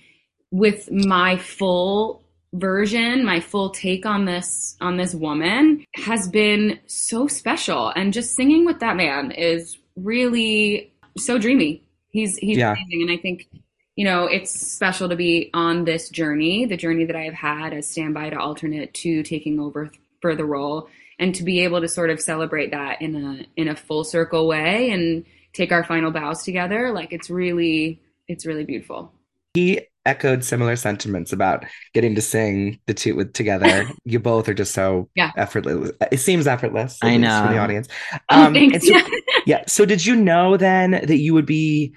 [0.51, 2.22] with my full
[2.53, 8.35] version, my full take on this on this woman has been so special and just
[8.35, 11.83] singing with that man is really so dreamy.
[12.09, 12.71] He's he's Yeah.
[12.73, 13.47] amazing and I think
[13.95, 17.73] you know, it's special to be on this journey, the journey that I have had
[17.73, 20.89] as standby to alternate to taking over for the role
[21.19, 24.47] and to be able to sort of celebrate that in a in a full circle
[24.47, 29.11] way and take our final bows together like it's really it's really beautiful
[29.53, 31.63] He echoed similar sentiments about
[31.93, 33.87] getting to sing the two with together.
[34.05, 35.31] You both are just so Yeah.
[35.37, 35.91] effortless.
[36.11, 37.87] It seems effortless, I know for the audience.
[38.29, 38.73] oh, Um, thanks.
[38.75, 39.11] and so-
[39.45, 39.63] yeah.
[39.67, 41.95] So did you know then that you would be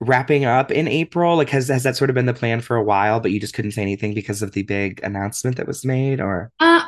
[0.00, 1.36] wrapping up in April?
[1.36, 3.54] Like has has that sort of been the plan for a while, but you just
[3.54, 6.84] couldn't say anything because of the big announcement that was made or uh,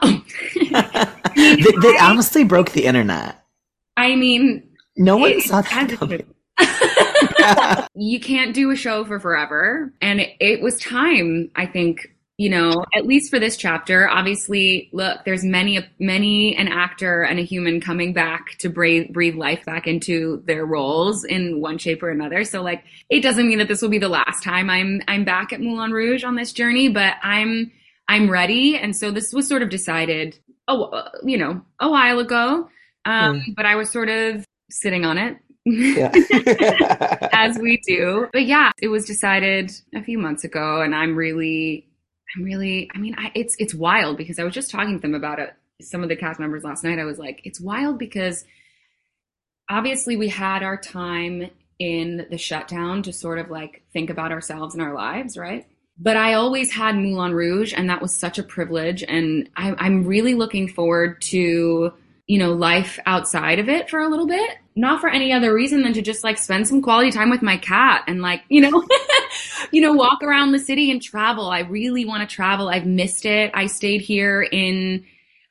[1.36, 3.44] they, they honestly broke the internet.
[3.96, 6.26] i mean No one it- saw it that to- coming.
[7.94, 9.92] you can't do a show for forever.
[10.00, 14.08] And it, it was time i think you know at least for this chapter.
[14.08, 19.36] Obviously look there's many many an actor and a human coming back to breathe breathe
[19.36, 22.44] life back into their roles in one shape or another.
[22.44, 25.52] So like it doesn't mean that this will be the last time i'm i'm back
[25.52, 27.72] at moulin rouge on this journey but i'm
[28.08, 28.76] i'm ready.
[28.76, 32.68] And so this was sort of decided oh you know a while ago.
[33.06, 36.12] Um but i was sort of sitting on it Yeah.
[37.32, 38.28] as we do.
[38.32, 41.88] But yeah, it was decided a few months ago, and I'm really,
[42.36, 45.14] I'm really, I mean, I, it's it's wild because I was just talking to them
[45.14, 45.52] about it.
[45.82, 46.98] Some of the cast members last night.
[46.98, 48.44] I was like, it's wild because
[49.68, 54.74] obviously we had our time in the shutdown to sort of like think about ourselves
[54.74, 55.66] and our lives, right?
[55.98, 59.02] But I always had Moulin Rouge, and that was such a privilege.
[59.02, 61.92] And I, I'm really looking forward to
[62.26, 64.58] you know, life outside of it for a little bit.
[64.76, 67.56] Not for any other reason than to just like spend some quality time with my
[67.56, 68.84] cat and like, you know,
[69.70, 71.48] you know, walk around the city and travel.
[71.48, 72.68] I really want to travel.
[72.68, 73.50] I've missed it.
[73.54, 75.04] I stayed here in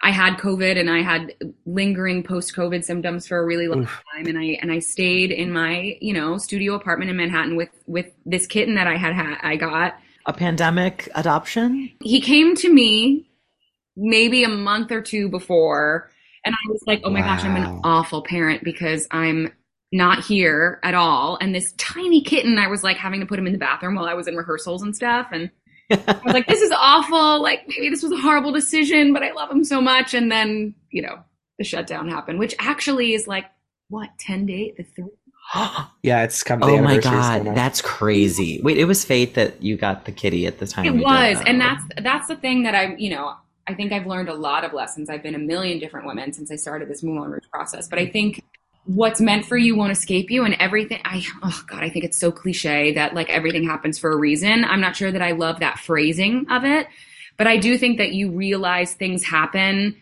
[0.05, 1.33] I had COVID and I had
[1.65, 4.03] lingering post-COVID symptoms for a really long Oof.
[4.13, 7.69] time, and I and I stayed in my you know studio apartment in Manhattan with
[7.87, 9.95] with this kitten that I had had I got.
[10.27, 11.91] A pandemic adoption?
[12.01, 13.27] He came to me
[13.95, 16.11] maybe a month or two before,
[16.45, 19.51] and I was like, oh my gosh, I'm an awful parent because I'm
[19.91, 23.47] not here at all, and this tiny kitten, I was like having to put him
[23.47, 25.51] in the bathroom while I was in rehearsals and stuff, and.
[25.91, 27.43] I was like, this is awful.
[27.43, 30.15] Like, maybe this was a horrible decision, but I love him so much.
[30.15, 31.19] And then, you know,
[31.59, 33.45] the shutdown happened, which actually is like,
[33.89, 34.73] what, 10 days?
[34.77, 35.05] The three?
[36.03, 36.63] yeah, it's come.
[36.63, 38.59] oh my god, coming that's crazy.
[38.63, 40.85] Wait, it was fate that you got the kitty at the time.
[40.85, 41.37] It we did was.
[41.37, 41.47] that.
[41.47, 43.35] And that's, that's the thing that I'm, you know,
[43.67, 45.09] I think I've learned a lot of lessons.
[45.09, 47.87] I've been a million different women since I started this Moulin Rouge process.
[47.87, 48.43] But I think
[48.85, 51.01] what's meant for you won't escape you and everything.
[51.03, 54.63] I, oh God, I think it's so cliche that like everything happens for a reason.
[54.63, 56.87] I'm not sure that I love that phrasing of it,
[57.37, 59.95] but I do think that you realize things happen,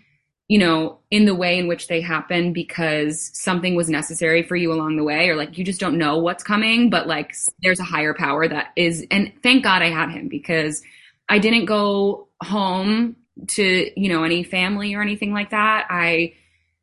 [0.49, 4.73] you know, in the way in which they happen because something was necessary for you
[4.73, 7.83] along the way, or like you just don't know what's coming, but like there's a
[7.83, 10.83] higher power that is, and thank God I had him because
[11.29, 13.15] I didn't go home
[13.47, 15.87] to, you know, any family or anything like that.
[15.89, 16.33] I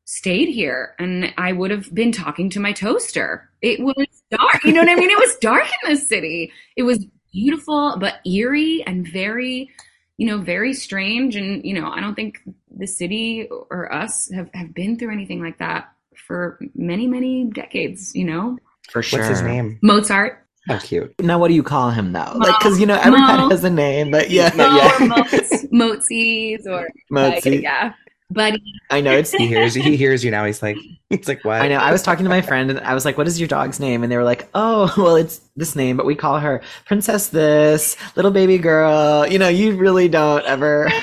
[0.05, 3.49] stayed here and I would have been talking to my toaster.
[3.63, 4.65] It was dark.
[4.65, 5.11] You know what I mean?
[5.11, 6.53] It was dark in the city.
[6.77, 9.71] It was beautiful, but eerie and very,
[10.17, 11.37] you know, very strange.
[11.37, 12.41] And, you know, I don't think
[12.77, 18.15] the city or us have, have been through anything like that for many, many decades,
[18.15, 18.59] you know?
[18.91, 19.21] for sure.
[19.21, 19.79] What's his name?
[19.83, 20.39] Mozart.
[20.68, 21.14] Oh, cute.
[21.20, 22.33] Now, what do you call him though?
[22.35, 24.87] Mo- Like, because you know everybody Mo- has a name, but yeah, No, yeah.
[24.87, 27.94] Or Moz, Mozies or like, yeah.
[28.33, 28.62] Buddy.
[28.90, 29.33] I know it's.
[29.33, 29.75] He hears.
[29.75, 30.44] He hears you now.
[30.44, 30.77] He's like.
[31.09, 31.61] He's like, what?
[31.61, 31.79] I know.
[31.79, 34.05] I was talking to my friend and I was like, "What is your dog's name?"
[34.05, 37.96] And they were like, "Oh, well, it's this name, but we call her Princess this,
[38.14, 40.88] little baby girl." You know, you really don't ever.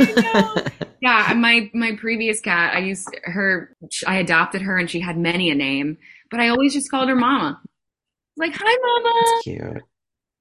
[0.99, 3.75] Yeah, my my previous cat, I used her.
[4.07, 5.97] I adopted her, and she had many a name,
[6.31, 7.61] but I always just called her Mama.
[8.37, 9.13] Like, hi, Mama.
[9.25, 9.83] That's cute.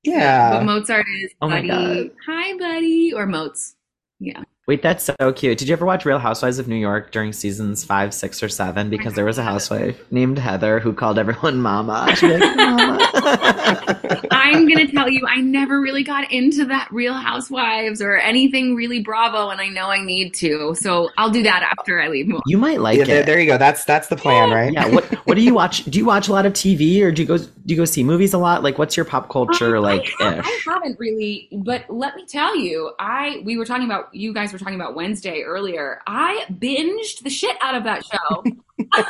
[0.02, 0.50] Yeah.
[0.52, 1.68] But Mozart is Oh my buddy.
[1.68, 2.10] God.
[2.26, 3.74] Hi, buddy, or Moats.
[4.20, 4.42] Yeah.
[4.68, 5.58] Wait, that's so cute.
[5.58, 8.90] Did you ever watch Real Housewives of New York during seasons five, six, or seven?
[8.90, 12.14] Because there was a housewife named Heather who called everyone Mama.
[12.16, 14.22] She'd be like, Mama.
[14.54, 19.00] I'm gonna tell you, I never really got into that Real Housewives or anything really
[19.00, 20.74] Bravo, and I know I need to.
[20.74, 22.30] So I'll do that after I leave.
[22.46, 23.06] you might like yeah, it.
[23.06, 23.58] there, there you go.
[23.58, 24.72] That's that's the plan, right?
[24.72, 24.88] yeah.
[24.88, 25.84] What What do you watch?
[25.84, 28.04] Do you watch a lot of TV, or do you go do you go see
[28.04, 28.62] movies a lot?
[28.62, 30.10] Like, what's your pop culture Um, like?
[30.20, 34.14] I, ha- I haven't really, but let me tell you, I we were talking about
[34.14, 36.00] you guys were talking about Wednesday earlier.
[36.06, 38.44] I binged the shit out of that show.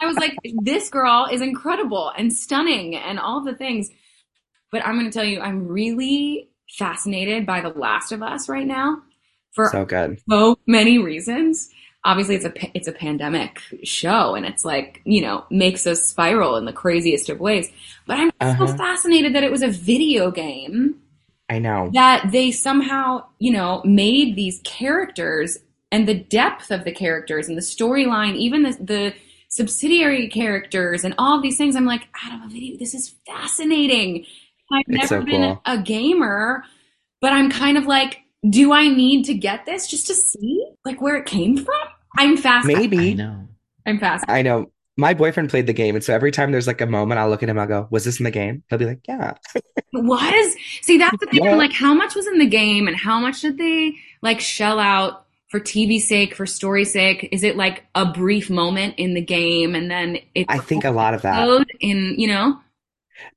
[0.00, 3.90] I was like, this girl is incredible and stunning and all the things.
[4.70, 8.66] But I'm going to tell you, I'm really fascinated by The Last of Us right
[8.66, 9.02] now
[9.52, 10.20] for So good.
[10.30, 11.70] so many reasons.
[12.04, 16.56] Obviously, it's a it's a pandemic show, and it's like you know makes us spiral
[16.56, 17.70] in the craziest of ways.
[18.06, 18.66] But I'm Uh-huh.
[18.66, 20.96] so fascinated that it was a video game
[21.48, 21.90] I know.
[21.94, 25.58] that they somehow you know made these characters
[25.90, 29.14] and the depth of the characters and the storyline, even the the
[29.48, 31.74] subsidiary characters and all these things.
[31.74, 34.26] I'm like, out of a video, this is fascinating.
[34.72, 35.62] I've It's never so been cool.
[35.66, 36.64] a gamer,
[37.20, 41.00] but I'm kind of like, do I need to get this just to see like
[41.00, 41.74] where it came from?
[42.16, 42.92] I'm fascinated.
[42.94, 43.14] I Maybe.
[43.14, 43.48] know.
[43.86, 44.24] I'm fast.
[44.28, 44.70] I know.
[44.96, 47.42] My boyfriend played the game, and so every time there's like a moment, I'll look
[47.44, 47.56] at him.
[47.58, 49.34] I'll go, "Was this in the game?" He'll be like, "Yeah."
[49.92, 51.54] was see that's the thing Yeah.
[51.54, 55.24] Like how much was in the game and how much did they like shell out
[55.48, 59.74] for TV sake for story sake is it like a brief moment in the game
[59.74, 60.46] and then it?
[60.48, 61.64] I think a lot of that.
[61.80, 62.58] in you know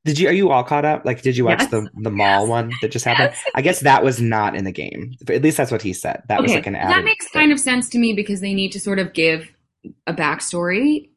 [0.05, 0.27] Did you?
[0.29, 1.05] Are you all caught up?
[1.05, 1.71] Like, did you watch Yes.
[1.71, 2.49] the the mall Yes.
[2.49, 3.31] one that just happened?
[3.33, 3.43] Yes.
[3.55, 5.13] I guess that was not in the game.
[5.25, 6.23] But at least that's what he said.
[6.27, 6.87] That was like an ad.
[6.89, 7.05] that added.
[7.05, 9.51] makes kind of sense to me because they need to sort of give
[10.07, 11.09] a backstory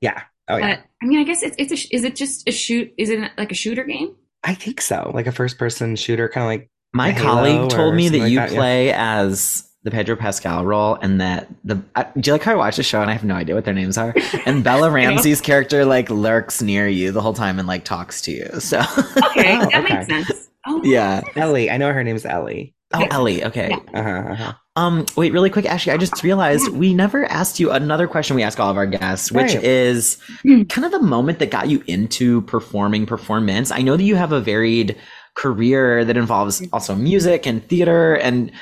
[0.00, 0.22] Yeah.
[0.48, 0.76] Oh yeah.
[0.76, 3.30] but I mean I guess it's it's a is it just a shoot is it
[3.38, 5.10] like a shooter game I think so.
[5.14, 7.24] Like a first person shooter, kind of like My Halo
[7.58, 8.56] colleague told me that something like you that, yeah.
[8.58, 12.56] play as the Pedro Pascal role, and that the uh, do you like how I
[12.56, 14.14] watch the show and I have no idea what their names are?
[14.46, 18.30] And Bella Ramsey's character like lurks near you the whole time and like talks to
[18.32, 18.48] you.
[18.60, 18.86] So Okay,
[19.58, 19.94] Oh, that okay.
[19.94, 20.48] makes sense.
[20.66, 21.22] Oh, yeah.
[21.34, 21.68] Ellie.
[21.70, 22.74] I know her name's Ellie.
[22.94, 23.42] Oh, Ellie.
[23.44, 23.70] Okay.
[23.70, 24.00] Yeah.
[24.00, 24.52] Uh-huh, uh-huh.
[24.76, 25.92] Um, wait, really quick, Ashley.
[25.92, 29.32] I just realized we never asked you another question we ask all of our guests,
[29.32, 29.64] which Right.
[29.64, 30.62] is Hmm.
[30.64, 33.70] kind of the moment that got you into performing performance.
[33.72, 34.96] I know that you have a varied
[35.34, 38.52] career that involves also music and theater, and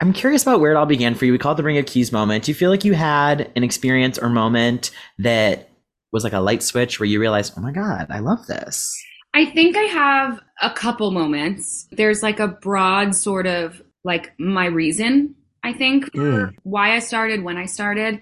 [0.00, 1.32] I'm curious about where it all began for you.
[1.32, 2.44] We call it the Ring of Keys moment.
[2.44, 5.70] Do you feel like you had an experience or moment that
[6.12, 8.96] was like a light switch where you realized, oh my God, I love this?
[9.34, 11.88] I think I have a couple moments.
[11.90, 15.34] There's like a broad sort of like my reason,
[15.64, 16.54] I think, for Mm.
[16.62, 18.20] why I started, when I started.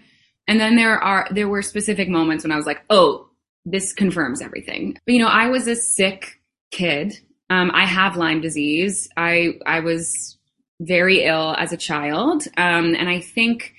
[0.48, 3.28] And then there are there were specific moments when I was like, "Oh,
[3.64, 7.18] this confirms everything." But, you know, I was a sick kid.
[7.50, 9.08] Um, I have Lyme disease.
[9.16, 10.35] I I was
[10.80, 13.74] very ill as a child, um, and I think,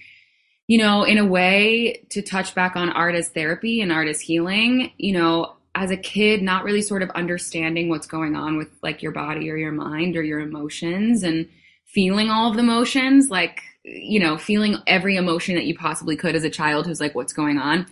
[0.68, 4.20] you know, in a way, to touch back on art as therapy and art as
[4.20, 8.70] healing, you know, as a kid, not really sort of understanding what's going on with
[8.82, 11.48] like your body or your mind or your emotions and
[11.86, 16.36] feeling all of the emotions, like, you know, feeling every emotion that you possibly could
[16.36, 17.86] as a child who's like, what's going on.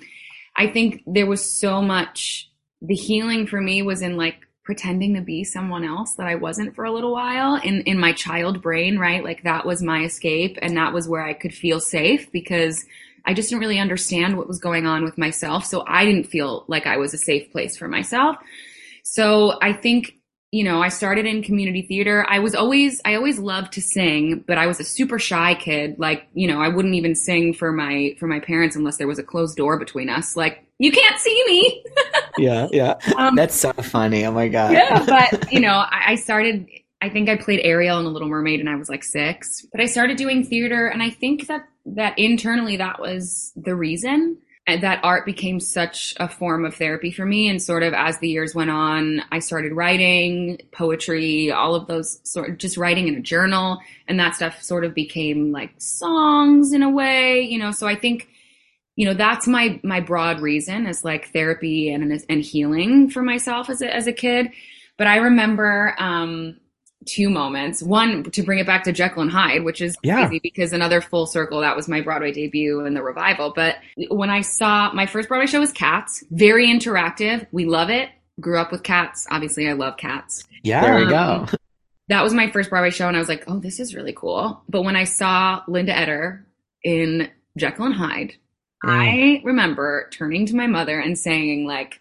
[0.57, 2.49] I think there was so much,
[2.81, 6.75] the healing for me was in like pretending to be someone else that I wasn't
[6.75, 9.23] for a little while in, in my child brain, right?
[9.23, 12.83] Like that was my escape and that was where I could feel safe because
[13.25, 15.65] I just didn't really understand what was going on with myself.
[15.65, 18.37] So I didn't feel like I was a safe place for myself.
[19.03, 20.15] So I think,
[20.55, 22.25] you know, I started in community theater.
[22.29, 25.99] I was always, I always loved to sing, but I was a super shy kid.
[25.99, 29.19] Like, you know, I wouldn't even sing for my, for my parents unless there was
[29.19, 30.37] a closed door between us.
[30.37, 31.83] Like, you can't see me.
[32.37, 32.95] Yeah, yeah.
[33.15, 34.25] Um, That's so funny.
[34.25, 34.73] Oh my God.
[34.73, 36.67] yeah, but you know, I, I started.
[37.01, 39.65] I think I played Ariel in The Little Mermaid, and I was like six.
[39.71, 44.37] But I started doing theater, and I think that that internally that was the reason
[44.67, 47.47] and that art became such a form of therapy for me.
[47.47, 52.19] And sort of as the years went on, I started writing poetry, all of those
[52.23, 56.73] sort of just writing in a journal, and that stuff sort of became like songs
[56.73, 57.71] in a way, you know.
[57.71, 58.27] So I think
[58.95, 63.69] you know that's my my broad reason as like therapy and and healing for myself
[63.69, 64.51] as a as a kid
[64.97, 66.57] but i remember um
[67.05, 70.25] two moments one to bring it back to jekyll and hyde which is Yeah.
[70.27, 73.75] crazy because another full circle that was my broadway debut and the revival but
[74.09, 78.57] when i saw my first broadway show was cats very interactive we love it grew
[78.59, 80.81] up with cats obviously i love cats Yeah.
[80.81, 81.17] There we go.
[81.17, 81.47] Um,
[82.07, 84.61] that was my first Broadway show, and I was like, oh, this is really cool.
[84.69, 86.45] But when I saw Linda Eder
[86.83, 88.33] in Jekyll and Hyde,
[88.83, 91.99] I remember turning to my mother and saying, like,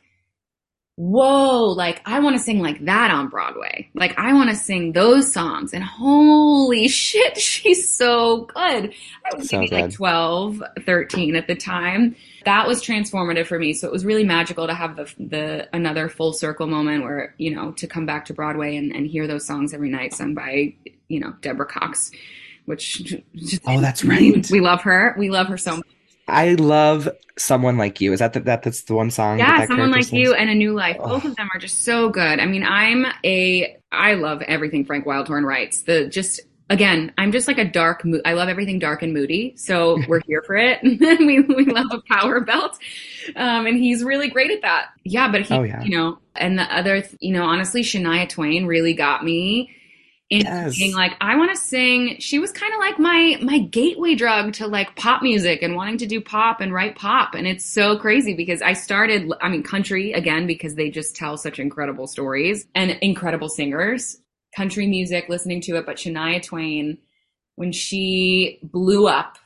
[0.96, 3.90] whoa, like, I want to sing like that on Broadway.
[3.94, 5.72] Like, I want to sing those songs.
[5.72, 8.94] And holy shit, she's so good.
[9.24, 9.94] I was maybe like good.
[9.94, 12.14] 12, 13 at the time.
[12.44, 13.72] That was transformative for me.
[13.72, 17.54] So it was really magical to have the the another full circle moment where, you
[17.54, 20.74] know, to come back to Broadway and, and hear those songs every night sung by,
[21.08, 22.10] you know, Deborah Cox,
[22.66, 23.14] which
[23.66, 24.48] Oh, that's right.
[24.50, 25.16] we love her.
[25.18, 25.86] We love her so much.
[26.28, 28.12] I love someone like you.
[28.12, 29.38] Is that the, that that's the one song?
[29.38, 30.96] Yeah, that someone like you and a new life.
[31.00, 31.08] Oh.
[31.08, 32.40] Both of them are just so good.
[32.40, 35.82] I mean, I'm a I love everything Frank Wildhorn writes.
[35.82, 38.04] The just again, I'm just like a dark.
[38.04, 39.54] Mo- I love everything dark and moody.
[39.56, 40.80] So we're here for it.
[40.82, 42.78] we we love a power belt,
[43.36, 44.86] um, and he's really great at that.
[45.04, 45.82] Yeah, but he, Oh, yeah.
[45.82, 49.70] you know, and the other, th- you know, honestly, Shania Twain really got me.
[50.30, 50.76] Yes.
[50.76, 52.16] being like I want to sing.
[52.18, 55.98] She was kind of like my my gateway drug to like pop music and wanting
[55.98, 57.34] to do pop and write pop.
[57.34, 61.36] And it's so crazy because I started, I mean, country again because they just tell
[61.36, 64.16] such incredible stories and incredible singers.
[64.56, 66.98] Country music, listening to it, but Shania Twain,
[67.56, 69.38] when she blew up.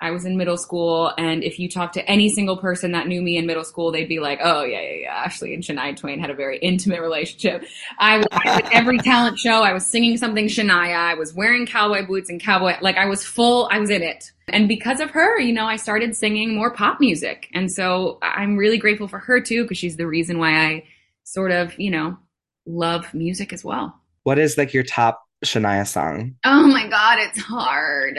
[0.00, 3.22] I was in middle school, and if you talk to any single person that knew
[3.22, 6.18] me in middle school, they'd be like, "Oh yeah, yeah, yeah." Ashley and Shania Twain
[6.18, 7.64] had a very intimate relationship.
[7.98, 9.62] I was at every talent show.
[9.62, 10.94] I was singing something Shania.
[10.94, 13.68] I was wearing cowboy boots and cowboy like I was full.
[13.70, 17.00] I was in it, and because of her, you know, I started singing more pop
[17.00, 20.84] music, and so I'm really grateful for her too because she's the reason why I
[21.22, 22.18] sort of, you know,
[22.66, 23.98] love music as well.
[24.24, 26.34] What is like your top Shania song?
[26.44, 28.18] Oh my god, it's hard.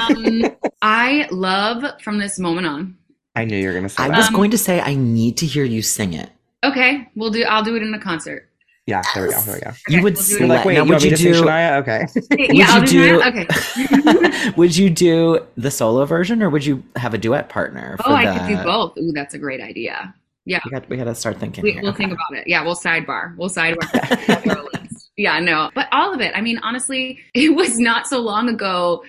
[0.00, 0.44] Um,
[0.82, 2.96] I love from this moment on.
[3.34, 4.16] I knew you were gonna say I that.
[4.16, 6.30] was Um, going to say I need to hear you sing it.
[6.64, 7.44] Okay, we'll do.
[7.44, 8.48] I'll do it in a concert.
[8.86, 9.40] yeah, there we go.
[9.42, 9.70] There we go.
[9.88, 10.38] You Okay, would we'll do it.
[10.40, 11.32] You're like, wait, now, you would you do?
[11.42, 11.80] Shania?
[11.82, 12.06] Okay.
[12.54, 14.50] yeah, I'll you do, do- Okay.
[14.56, 17.96] would you do the solo version, or would you have a duet partner?
[18.06, 18.96] oh, I could do both.
[18.98, 20.14] Ooh, that's a great idea.
[20.46, 20.88] Yeah, We got.
[20.88, 21.62] We got to start thinking.
[21.62, 21.82] we, here.
[21.82, 22.04] we'll Okay.
[22.04, 22.46] think about it.
[22.46, 23.36] Yeah, we'll sidebar.
[23.36, 24.68] We'll sidebar.
[25.16, 26.32] yeah, no, but all of it.
[26.36, 29.02] I mean, honestly, it was not so long ago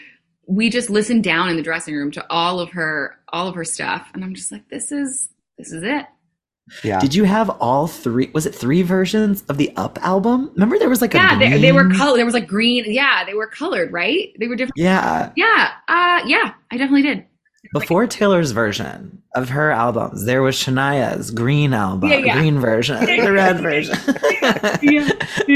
[0.47, 3.65] we just listened down in the dressing room to all of her all of her
[3.65, 6.05] stuff and i'm just like this is this is it
[6.83, 6.99] Yeah.
[6.99, 8.29] Did you have all three?
[8.33, 10.51] Was it three versions of the Up album?
[10.55, 12.83] Remember there was like a yeah they, they were green- color there was like green
[12.87, 17.25] yeah they were colored right they were different Yeah, yeah uh yeah i definitely did
[17.73, 22.37] before Taylor's version of her albums, there was Shania's green album, Yeah, yeah.
[22.39, 23.97] green version, the red version.
[24.81, 25.09] Yeah.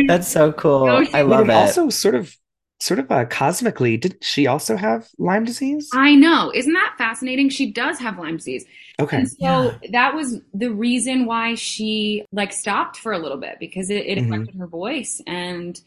[0.07, 0.87] That's so cool.
[0.87, 1.53] No, I love it.
[1.53, 2.35] also sort of
[2.81, 5.89] sort of uh, cosmically, did she also have Lyme disease?
[5.93, 8.65] i know isn't that fascinating she does have lyme disease
[8.99, 9.17] Okay.
[9.17, 13.89] And so that was the reason why she like stopped for a little bit because
[13.89, 14.25] it, it Mhm.
[14.27, 15.21] affected her voice.
[15.25, 15.81] And,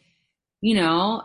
[0.63, 1.23] you know,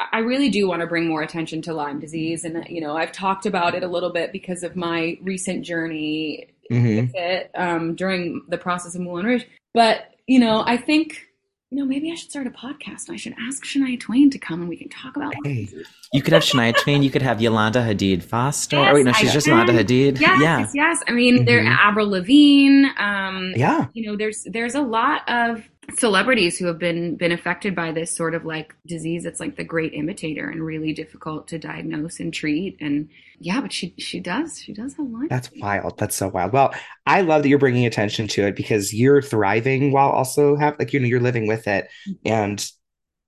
[0.00, 2.44] I I really do want to bring more attention to Lyme disease.
[2.44, 6.48] And, you know, I've talked about it a little bit because of my recent journey
[6.70, 9.44] hmm with it um, during the process of Moulin Rouge.
[9.74, 11.27] But, you know, I think,
[11.70, 14.38] you know, maybe I should start a podcast and I should ask Shania Twain to
[14.38, 15.68] come and we can talk about Hey.
[16.14, 17.02] You could have Shania Twain.
[17.02, 18.76] You could have Yolanda Hadid Foster.
[18.76, 19.58] Yes, oh wait, no, I she's just can.
[19.58, 20.18] Yolanda Hadid.
[20.18, 20.58] Yes, yeah.
[20.60, 21.02] yes, yes.
[21.06, 21.76] I mean, there Mhm.
[21.78, 22.86] Avril Lavigne.
[22.96, 23.86] Um, Yeah.
[23.92, 25.62] you know there's there's a lot of
[25.96, 29.64] celebrities who have been been affected by this sort of like disease it's like the
[29.64, 33.08] great imitator and really difficult to diagnose and treat and
[33.40, 35.98] yeah but she she does she does have lyme That's wild.
[35.98, 36.52] That's so wild.
[36.52, 36.74] Well,
[37.06, 40.92] I love that you're bringing attention to it because you're thriving while also have like
[40.92, 41.88] you know you're living with it.
[42.08, 42.28] Mm-hmm.
[42.28, 42.70] And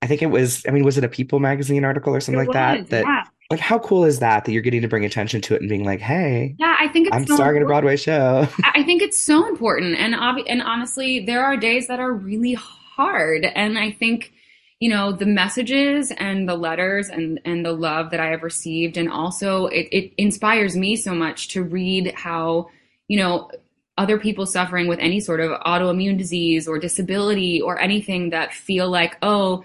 [0.01, 2.47] I think it was I mean was it a People magazine article or something It
[2.47, 3.23] like that that yeah.
[3.51, 5.83] Like how cool is that that you're getting to bring attention to it and being
[5.83, 7.65] like, "Hey, yeah i think it's I'm so starring in a.
[7.65, 11.99] Broadway show." I think it's so important, and obvi- and honestly, there are days that
[11.99, 14.33] are really hard, and I think
[14.79, 18.97] you know the messages and the letters and and the love that I have received,
[18.97, 22.69] and also it, it inspires me so much to read how
[23.07, 23.51] you know
[23.97, 28.89] other people suffering with any sort of autoimmune disease or disability or anything that feel
[28.89, 29.63] like oh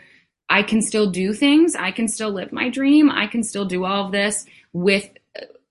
[0.49, 3.84] I can still do things, I can still live my dream, I can still do
[3.84, 5.09] all of this with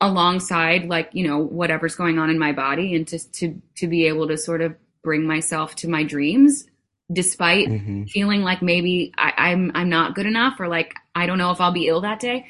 [0.01, 4.07] alongside like you know whatever's going on in my body and to to to be
[4.07, 6.67] able to sort of bring myself to my dreams
[7.13, 8.09] despite Mhm.
[8.09, 11.61] feeling like maybe I, I'm I'm not good enough or like I don't know if
[11.61, 12.45] I'll be ill that day.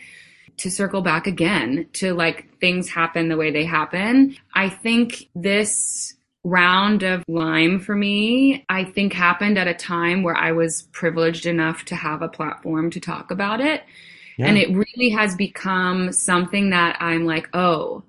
[0.59, 4.38] To circle back again to like things happen the way they happen.
[4.53, 6.14] I think this
[6.46, 11.48] round of Lyme for me, I think happened at a time where I was privileged
[11.48, 13.84] enough to have a platform to talk about it.
[14.38, 14.48] Yeah.
[14.48, 18.04] And it really has become something that I'm like, oh,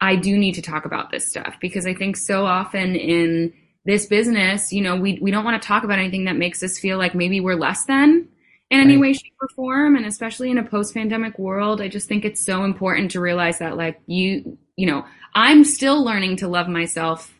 [0.00, 4.04] I do need to talk about this stuff because I think so often in this
[4.04, 6.98] business, you know, we we don't want to talk about anything that makes us feel
[6.98, 8.28] like maybe we're less than
[8.70, 9.00] in any Right.
[9.00, 9.96] way, shape, or form.
[9.96, 13.78] And especially in a post-pandemic world, I just think it's so important to realize that,
[13.78, 17.32] like you, you know, I'm still learning to love myself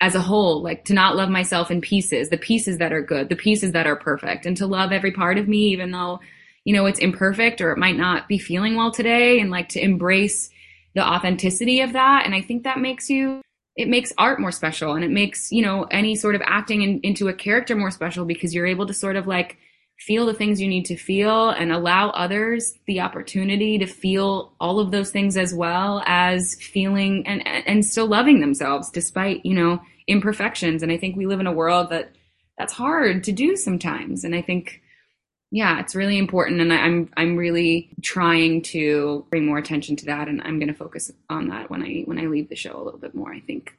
[0.00, 3.28] as a whole, like to not love myself in pieces, the pieces that are good,
[3.28, 6.20] the pieces that are perfect, and to love every part of me, even though,
[6.64, 9.82] you know, it's imperfect or it might not be feeling well today, and like to
[9.82, 10.50] embrace
[10.94, 12.26] the authenticity of that.
[12.26, 13.40] And I think that makes you,
[13.74, 17.00] it makes art more special and it makes, you know, any sort of acting in,
[17.02, 19.58] into a character more special because you're able to sort of like
[19.98, 24.78] feel the things you need to feel and allow others the opportunity to feel all
[24.78, 29.80] of those things as well as feeling and and still loving themselves despite you know
[30.06, 30.82] imperfections.
[30.82, 32.12] And i think we live in a world that
[32.58, 34.24] that's hard to do sometimes.
[34.24, 34.82] And i think
[35.50, 36.60] yeah it's really important.
[36.60, 40.28] And I, i'm i'm really trying to bring more attention to that.
[40.28, 42.84] And i'm going to focus on that when i when i leave the show a
[42.84, 43.72] little bit more i think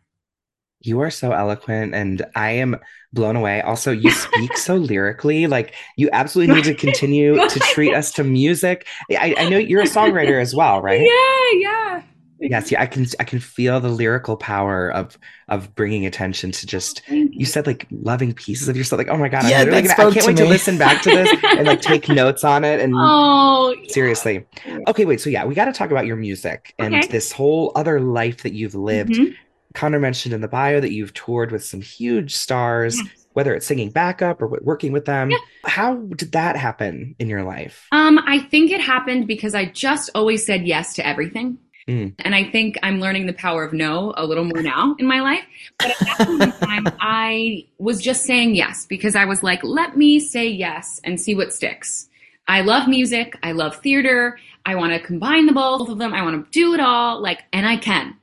[0.82, 2.78] You are so eloquent, and I am
[3.14, 3.62] blown away.
[3.62, 5.48] Also, you speak so lyrically.
[5.48, 8.86] Like, you absolutely need to continue to treat us to music.
[9.12, 11.02] I, I know you're a songwriter as well, right?
[11.02, 12.02] yeah yeah
[12.40, 15.18] Yes, yeah, I can I can feel the lyrical power of
[15.48, 19.00] of bringing attention to just you said like loving pieces of yourself.
[19.00, 21.02] Like, oh my God, Yeah, I'm that gonna- I can't to wait to listen back
[21.02, 22.80] to this and like take notes on it.
[22.80, 24.46] And oh seriously,
[24.88, 25.20] okay, wait.
[25.20, 27.08] So yeah, we got to talk about your music and Okay.
[27.08, 29.14] this whole other life that you've lived.
[29.14, 29.36] Mhm.
[29.78, 33.28] Connor mentioned in the bio that you've toured with some huge stars, Yes.
[33.34, 35.30] whether it's singing backup or working with them.
[35.30, 35.38] Yeah.
[35.66, 37.86] How did that happen in your life?
[37.92, 41.60] Um, I think it happened because I just always said yes to everything.
[41.88, 42.16] Mm.
[42.20, 45.20] And I think I'm learning the power of no a little more now in my
[45.20, 45.44] life.
[45.78, 49.64] But at that point in time, I was just saying yes because I was like,
[49.64, 52.10] let me say yes and see what sticks.
[52.48, 53.38] I love music.
[53.44, 54.40] I love theater.
[54.66, 56.16] I want to combine the both of them.
[56.16, 57.22] I want to do it all.
[57.22, 58.16] Like, and I can.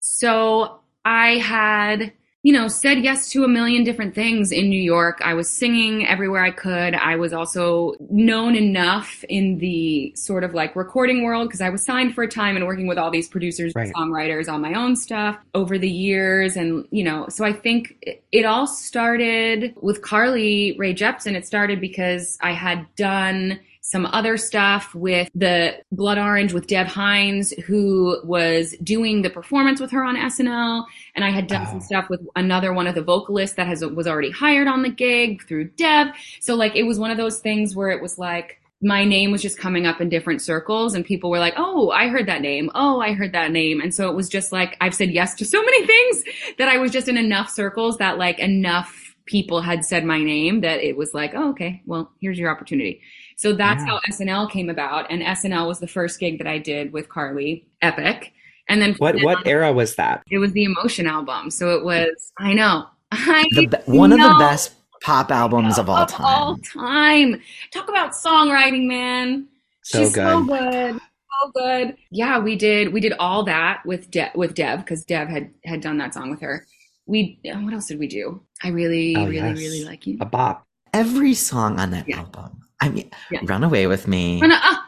[0.00, 5.20] So I had, you know, said yes to a million different things in New York.
[5.22, 6.94] I was singing everywhere I could.
[6.94, 11.84] I was also known enough in the sort of like recording world because I was
[11.84, 13.86] signed for a time and working with all these producers Right.
[13.86, 16.56] and songwriters on my own stuff over the years.
[16.56, 21.34] And, you know, so I think it, it all started with Carly Rae Jepsen.
[21.34, 26.86] It started because I had done some other stuff with the Blood Orange with Dev
[26.86, 30.84] Hynes, who was doing the performance with her on SNL.
[31.16, 34.06] And I had done some stuff with another one of the vocalists that has was
[34.06, 36.14] already hired on the gig through Deb.
[36.40, 39.42] So like it was one of those things where it was like my name was
[39.42, 42.70] just coming up in different circles and people were like, "Oh, I heard that name.
[42.76, 45.44] Oh, I heard that name." And so it was just like I've said yes to
[45.44, 46.24] so many things
[46.58, 50.60] that I was just in enough circles that like enough people had said my name
[50.60, 51.82] that it was like, "Oh, okay.
[51.86, 53.02] Well, here's your opportunity."
[53.40, 53.92] So that's Yeah.
[53.92, 57.64] how SNL came about and SNL was the first gig that I did with Carly,
[57.80, 58.34] Epic.
[58.68, 60.22] And then What what era was that?
[60.30, 61.50] it was the Emotion album.
[61.50, 62.84] So it was I know.
[63.12, 66.26] I The one of the best pop albums of all time.
[66.26, 67.40] all time.
[67.72, 69.46] Talk about songwriting, man.
[69.84, 70.70] So She's so good.
[70.72, 71.00] good.
[71.42, 71.96] So good.
[72.10, 75.80] Yeah, we did we did all that with De- with Dev because Dev had had
[75.80, 76.66] done that song with her.
[77.06, 78.42] We what else did we do?
[78.62, 79.56] I really, Oh, really, yes.
[79.58, 80.18] really like you.
[80.20, 80.66] A bop.
[80.92, 82.18] Every song on that Yeah.
[82.18, 82.59] album.
[82.80, 83.40] I mean, Yeah.
[83.44, 84.86] Run Away with Me, no, ah,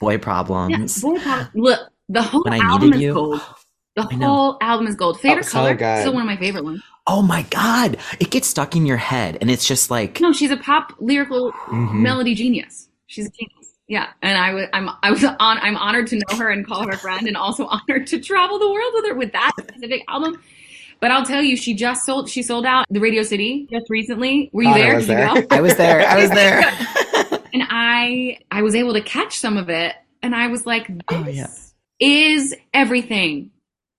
[0.00, 1.00] Boy yeah, Problems.
[1.02, 3.14] Boy Pop- Look, the whole When I album Needed is You.
[3.14, 3.40] gold.
[3.94, 4.26] The I know.
[4.26, 5.20] whole album is gold.
[5.20, 5.74] Favorite Oh, so color?
[5.74, 6.00] good.
[6.00, 6.80] Still one of my favorite ones.
[7.06, 7.98] Oh my God.
[8.20, 11.52] It gets stuck in your head and it's just like, No, she's a pop lyrical
[11.66, 12.00] Mhm.
[12.00, 12.88] melody genius.
[13.06, 13.74] She's a genius.
[13.88, 16.84] Yeah, and I was I'm I was on I'm honored to know her and call
[16.84, 20.02] her a friend, and also honored to travel the world with her with that specific
[20.08, 20.40] album.
[21.00, 24.48] But I'll tell you, she just sold she sold out the Radio City just recently.
[24.54, 24.94] Were you Thought I there?
[24.94, 25.42] was Did you there.
[25.42, 25.46] go?
[25.56, 26.08] I was there.
[26.08, 26.62] I was there.
[27.52, 30.98] And I I was able to catch some of it, and I was like, this
[31.10, 31.48] Oh, yeah.
[32.00, 33.50] is everything,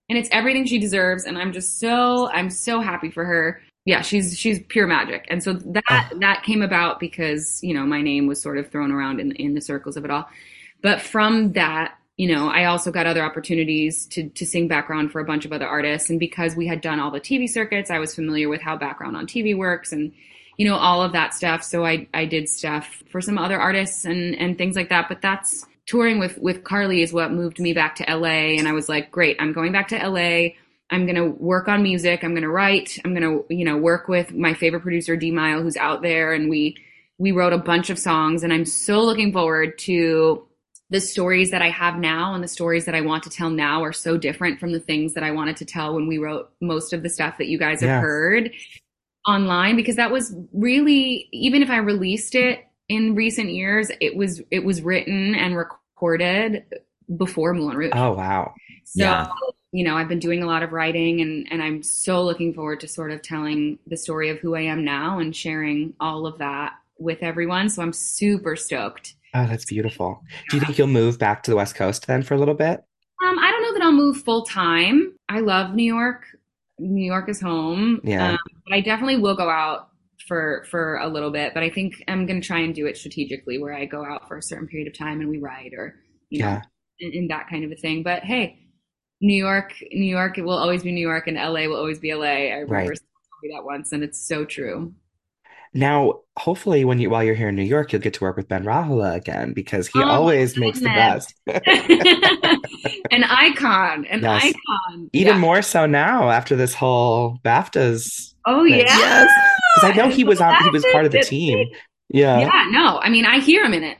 [0.09, 1.25] and it's everything she deserves.
[1.25, 3.61] And I'm just so I'm so happy for her.
[3.85, 6.19] Yeah, she's she's pure magic, and so that oh.
[6.19, 9.53] that came about because you know my name was sort of thrown around in in
[9.53, 10.27] the circles of it all.
[10.81, 15.19] But from that, you know, I also got other opportunities to to sing background for
[15.19, 17.99] a bunch of other artists, and because we had done all the TV circuits, I
[17.99, 20.13] was familiar with how background on TV works and
[20.57, 21.63] you know all of that stuff.
[21.63, 25.07] So I I did stuff for some other artists and and things like that.
[25.09, 28.73] But that's touring with with Carly is what moved me back to LA, and I
[28.73, 30.53] was like, great, I'm going back to LA.
[30.89, 32.23] I'm gonna work on music.
[32.23, 32.99] I'm gonna write.
[33.03, 36.77] I'm gonna you know work with my favorite producer D'Mile, who's out there, and we
[37.17, 40.45] we wrote a bunch of songs, and I'm so looking forward to
[40.89, 43.83] the stories that I have now and the stories that I want to tell now
[43.83, 46.93] are so different from the things that I wanted to tell when we wrote most
[46.93, 48.01] of the stuff that you guys have Yeah.
[48.01, 48.51] heard
[49.27, 54.41] online because that was really even if I released it in recent years it was
[54.51, 56.63] it was written and recorded
[57.17, 57.91] before Moulin Rouge.
[57.95, 58.53] Oh wow.
[58.85, 59.27] So, Yeah.
[59.71, 62.79] you know, I've been doing a lot of writing and, and I'm so looking forward
[62.81, 66.37] to sort of telling the story of who I am now and sharing all of
[66.39, 67.69] that with everyone.
[67.69, 69.15] So I'm super stoked.
[69.33, 70.21] Oh, that's beautiful.
[70.49, 72.83] Do you think you'll move back to the West Coast then for a little bit?
[73.25, 75.13] Um, I don't know that I'll move full time.
[75.29, 76.25] I love New York.
[76.77, 77.99] New York is home.
[78.03, 78.33] Yeah.
[78.33, 79.89] Um, but I definitely will go out
[80.27, 81.53] for for a little bit.
[81.53, 84.27] But I think I'm going to try and do it strategically, where I go out
[84.27, 85.95] for a certain period of time and we write, or
[86.29, 86.61] you know, Yeah.
[86.99, 88.03] in, that kind of a thing.
[88.03, 88.59] But hey,
[89.21, 92.13] New York, New York, it will always be New York, and LA will always be
[92.13, 92.23] LA.
[92.25, 92.99] I remember Right.
[93.55, 94.93] that once, and it's so true.
[95.73, 98.47] Now, hopefully, when you while you're here in New York, you'll get to work with
[98.47, 101.33] Ben Rauhala again because he Oh, always makes the best.
[103.11, 104.43] an icon, an Yes.
[104.45, 105.09] icon.
[105.13, 105.39] Even Yeah.
[105.39, 108.33] more so now after this whole BAFTAs.
[108.45, 108.77] Oh yeah.
[108.85, 109.29] Yes.
[109.75, 110.55] Because I know he was on.
[110.63, 111.67] He was part of the team.
[112.09, 112.39] Yeah.
[112.41, 113.97] Yeah, no, I mean, I hear him in it.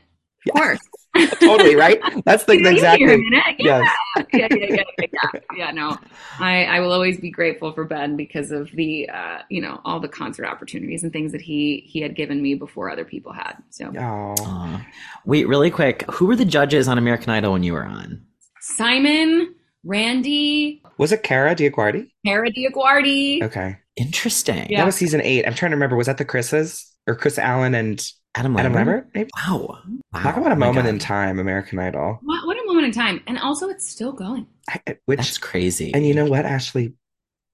[0.48, 0.78] Of course.
[1.40, 2.00] totally right.
[2.24, 3.06] That's the You exactly.
[3.06, 3.42] hear him in it.
[3.58, 3.82] Yeah.
[3.82, 4.26] Yes.
[4.32, 5.40] yeah, yeah, yeah, yeah, yeah.
[5.56, 5.96] Yeah, no,
[6.38, 10.00] I, I will always be grateful for Ben because of the, uh, you know, all
[10.00, 13.54] the concert opportunities and things that he he had given me before other people had.
[13.70, 14.80] So Oh,
[15.24, 16.04] Wait, really quick.
[16.12, 18.24] Who were the judges on American Idol when you were on?
[18.60, 19.54] Simon,
[19.84, 22.08] Randy, was it Kara DioGuardi?
[22.24, 23.42] Kara DioGuardi.
[23.42, 24.66] Okay, Interesting.
[24.70, 24.78] Yeah.
[24.80, 25.46] that was season eight.
[25.46, 25.96] I'm trying to remember.
[25.96, 28.04] Was that the Chris's or Kris Allen and
[28.36, 28.94] Adam Adam Lambert.
[28.94, 29.10] Lambert?
[29.14, 29.30] Maybe.
[29.36, 29.78] Wow.
[30.12, 30.20] wow.
[30.22, 30.94] Talk about a Oh moment God.
[30.94, 32.18] in time, American Idol.
[32.22, 34.46] What, what a moment in time, and also it's still going.
[34.68, 35.92] I, I- which That's crazy.
[35.94, 36.44] and you know what?
[36.44, 36.94] Ashley,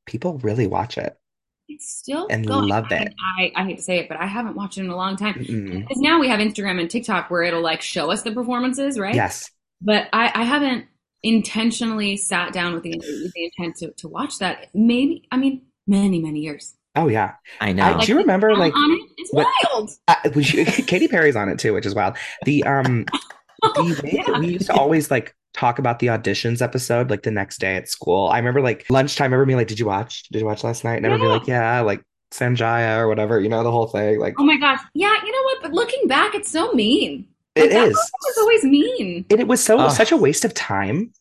[0.07, 1.17] people really watch it.
[1.69, 2.67] It's still And going.
[2.69, 3.15] love And it.
[3.39, 5.35] I, I hate to say it, but I haven't watched it in a long time.
[5.35, 5.81] Mm-mm.
[5.83, 9.15] Because now we have Instagram and TikTok where it'll like show us the performances, right?
[9.15, 9.49] Yes.
[9.81, 10.87] But I, I haven't
[11.23, 14.67] intentionally sat down with the, with the intent to, to watch that.
[14.75, 16.75] Maybe, I mean, many, many years.
[16.97, 17.35] Oh yeah.
[17.61, 17.85] I know.
[17.85, 19.11] I, do you remember like on it?
[19.19, 19.91] It's what- wild.
[20.09, 22.17] uh, we should- Katy Perry's on it too, which is wild.
[22.45, 23.05] The um
[23.63, 27.31] the way that we used to always like talk about the auditions episode like the
[27.31, 28.29] next day at school.
[28.29, 29.25] I remember like lunchtime.
[29.33, 30.29] I remember being like, "Did you watch?
[30.31, 33.39] Did you watch last night?" And everyone would be like, "Yeah," like Sanjaya or whatever.
[33.41, 34.19] You know the whole thing.
[34.19, 34.81] Like Oh my gosh.
[34.95, 35.63] Yeah, you know what?
[35.63, 37.27] But looking back, it's so mean.
[37.57, 37.95] it Like, that is.
[37.95, 39.25] person was always mean.
[39.31, 39.91] And it was so Ugh.
[39.93, 41.13] such a waste of time.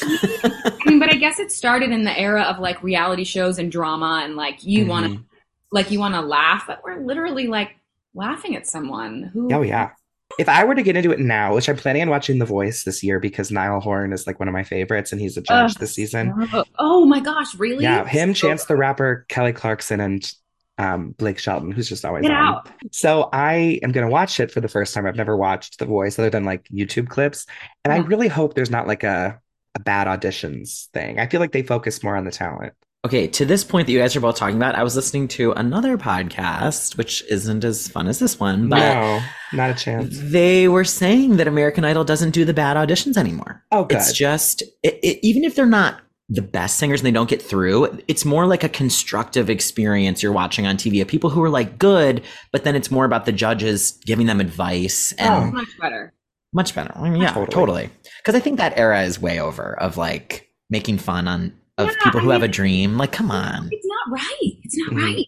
[0.00, 3.70] I mean, but I guess it started in the era of like reality shows and
[3.70, 5.24] drama and like you want to
[5.70, 7.76] like you want to laugh, but we're literally like
[8.14, 9.90] laughing at someone who Oh yeah.
[10.38, 12.84] if I were to get into it now, which I'm planning on watching The Voice
[12.84, 15.72] this year because Niall Horan is like one of my favorites and he's a judge
[15.72, 15.78] Ugh.
[15.78, 16.32] this season.
[16.52, 17.84] Oh, oh my gosh, really?
[17.84, 20.32] Yeah, him, Chance the Rapper, Kelly Clarkson, and
[20.78, 22.54] um, Blake Shelton, who's just always Get on.
[22.54, 22.68] out.
[22.92, 25.06] So I am going to watch it for the first time.
[25.06, 27.46] I've never watched The Voice other than like YouTube clips,
[27.84, 29.38] and I really hope there's not like a
[29.74, 31.18] a bad auditions thing.
[31.18, 32.74] I feel like they focus more on the talent.
[33.04, 35.50] Okay, to this point that you guys are both talking about, I was listening to
[35.52, 39.20] another podcast, which isn't as fun as this one, but no,
[39.52, 40.16] not a chance.
[40.20, 43.64] they were saying that American Idol doesn't do the bad auditions anymore.
[43.72, 43.96] Oh, good.
[43.98, 47.42] It's just, it, it, even if they're not the best singers and they don't get
[47.42, 51.50] through, it's more like a constructive experience you're watching on TV of people who are
[51.50, 55.50] like good, but then it's more about the judges giving them advice and Oh.
[55.50, 56.12] much better.
[56.52, 56.92] Much better.
[56.96, 57.46] I mean, yeah, Totally.
[57.52, 57.90] totally.
[58.18, 61.94] Because I think that era is way over of like making fun on of Yeah,
[62.04, 62.98] people who I have a dream.
[62.98, 64.52] Like, come on, It's not right.
[64.62, 65.02] It's not Mhm.
[65.02, 65.26] right.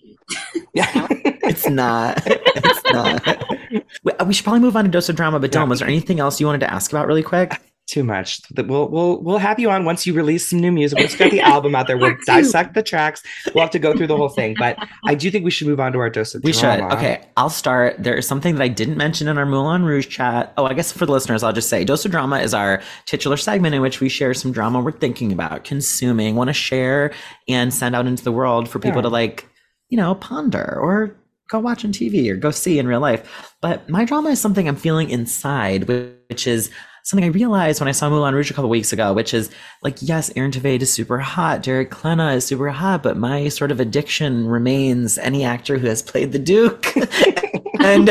[0.75, 1.07] Yeah.
[1.11, 2.23] it's not.
[2.27, 3.45] It's not.
[4.05, 5.39] We, we should probably move on to dose of drama.
[5.41, 5.65] But Dylan, Yeah.
[5.65, 7.61] was there anything else you wanted to ask about really quick?
[7.87, 8.41] Too much.
[8.49, 10.99] That We'll we'll we'll have you on once you release some new music.
[10.99, 13.23] Once you got the album out there, we'll dissect the tracks.
[13.55, 14.57] We'll have to go through the whole thing.
[14.59, 16.81] But I do think we should move on to our dose of We should.
[16.81, 18.03] Okay, I'll start.
[18.03, 20.55] There is something that I didn't mention in our Moulin Rouge chat.
[20.57, 23.37] Oh, I guess for the listeners, I'll just say Dose of Drama is our titular
[23.37, 27.13] segment in which we share some drama we're thinking about, consuming, want to share,
[27.49, 29.03] and send out into the world for people Yeah.
[29.03, 29.47] to like,
[29.91, 31.15] you know, ponder or
[31.51, 33.53] go watch on TV or go see in real life.
[33.61, 36.71] But my drama is something I'm feeling inside, which is
[37.05, 39.51] something I realized when I saw Moulin Rouge a couple weeks ago, which is
[39.83, 43.71] like, yes, Aaron Tveit is super hot, Derek Klena is super hot, but my sort
[43.71, 46.87] of addiction remains any actor who has played the Duke.
[47.81, 48.11] and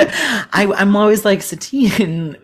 [0.53, 2.37] I, I'm always like, Satine,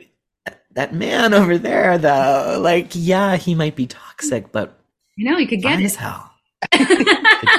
[0.74, 4.78] that man over there, though, like, yeah, he might be toxic, but
[5.16, 5.86] You know, he could get fine it.
[5.86, 6.32] as hell.
[6.72, 6.88] Could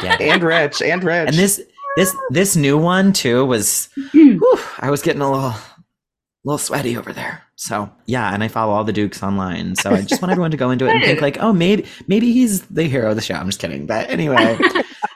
[0.03, 0.29] get it.
[0.29, 1.29] And Rich, and Rich.
[1.29, 1.61] And this
[1.97, 4.37] this this new one too was Hmm.
[4.37, 5.55] whew, I was getting a little
[6.45, 7.43] little sweaty over there.
[7.57, 9.77] So yeah, and I follow all the Dukes online.
[9.77, 12.33] So I just want everyone to go into it and think like, oh maybe maybe
[12.33, 13.35] he's the hero of the show.
[13.35, 13.87] I'm just kidding.
[13.87, 14.59] But anyway.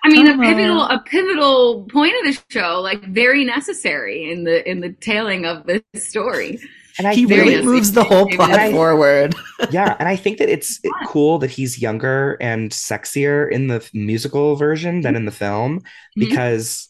[0.05, 4.69] I mean, a pivotal a pivotal point of the show, like very necessary in the
[4.71, 6.61] in the tailing of this story.
[6.99, 9.35] and I he really moves the whole plot I- forward.
[9.71, 14.57] yeah, and I think that it's cool that he's younger and sexier in the musical
[14.57, 16.21] version than in the film Mm-hmm.
[16.21, 16.89] because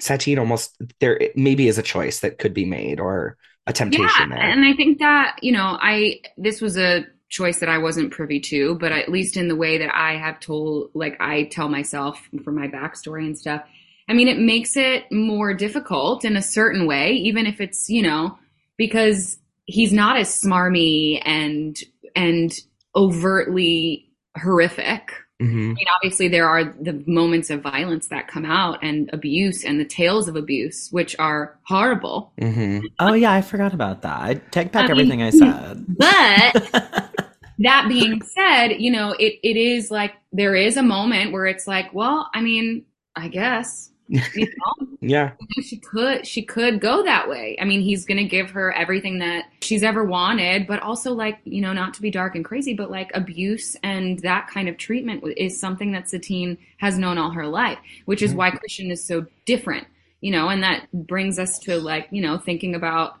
[0.00, 3.36] Satine almost there maybe is a choice that could be made or
[3.68, 4.50] a temptation yeah, there.
[4.50, 8.40] and I think that you know, I this was a choice that I wasn't privy
[8.40, 12.26] to, but at least in the way that I have told, like I tell myself
[12.42, 13.62] from my backstory and stuff.
[14.08, 18.02] I mean, it makes it more difficult in a certain way, even if it's you
[18.02, 18.38] know
[18.78, 21.78] because he's not as smarmy and
[22.16, 22.58] and
[22.96, 25.12] overtly horrific.
[25.40, 25.70] Mhm.
[25.70, 29.78] I mean, obviously, there are the moments of violence that come out and abuse and
[29.78, 32.32] the tales of abuse, which are horrible.
[32.40, 32.82] Mhm.
[32.98, 34.20] Oh yeah, I forgot about that.
[34.20, 35.86] I take back I mean- everything I said.
[35.98, 41.46] But that being said, you know, it, it is like there is a moment where
[41.46, 42.84] it's like, well, I mean,
[43.16, 45.32] I guess you know, Yeah.
[45.62, 47.56] she could she could go that way.
[47.60, 51.38] I mean, he's going to give her everything that she's ever wanted, but also like,
[51.44, 54.78] you know, not to be dark and crazy, but like abuse and that kind of
[54.78, 58.38] treatment is something that Satine has known all her life, which is mm-hmm.
[58.38, 59.86] why Christian is so different,
[60.20, 63.18] you know, and that brings us to like, you know, thinking about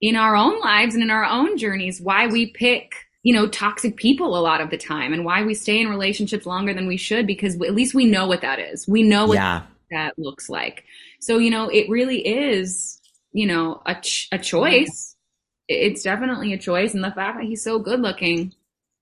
[0.00, 3.96] in our own lives and in our own journeys why we pick you know toxic
[3.96, 6.96] people a lot of the time and why we stay in relationships longer than we
[6.96, 9.62] should because at least we know what that is we know what yeah.
[9.90, 10.84] That looks like
[11.20, 13.00] so you know it really is
[13.32, 15.16] you know a, ch- a choice
[15.68, 18.52] it's definitely a choice and the fact that he's so good looking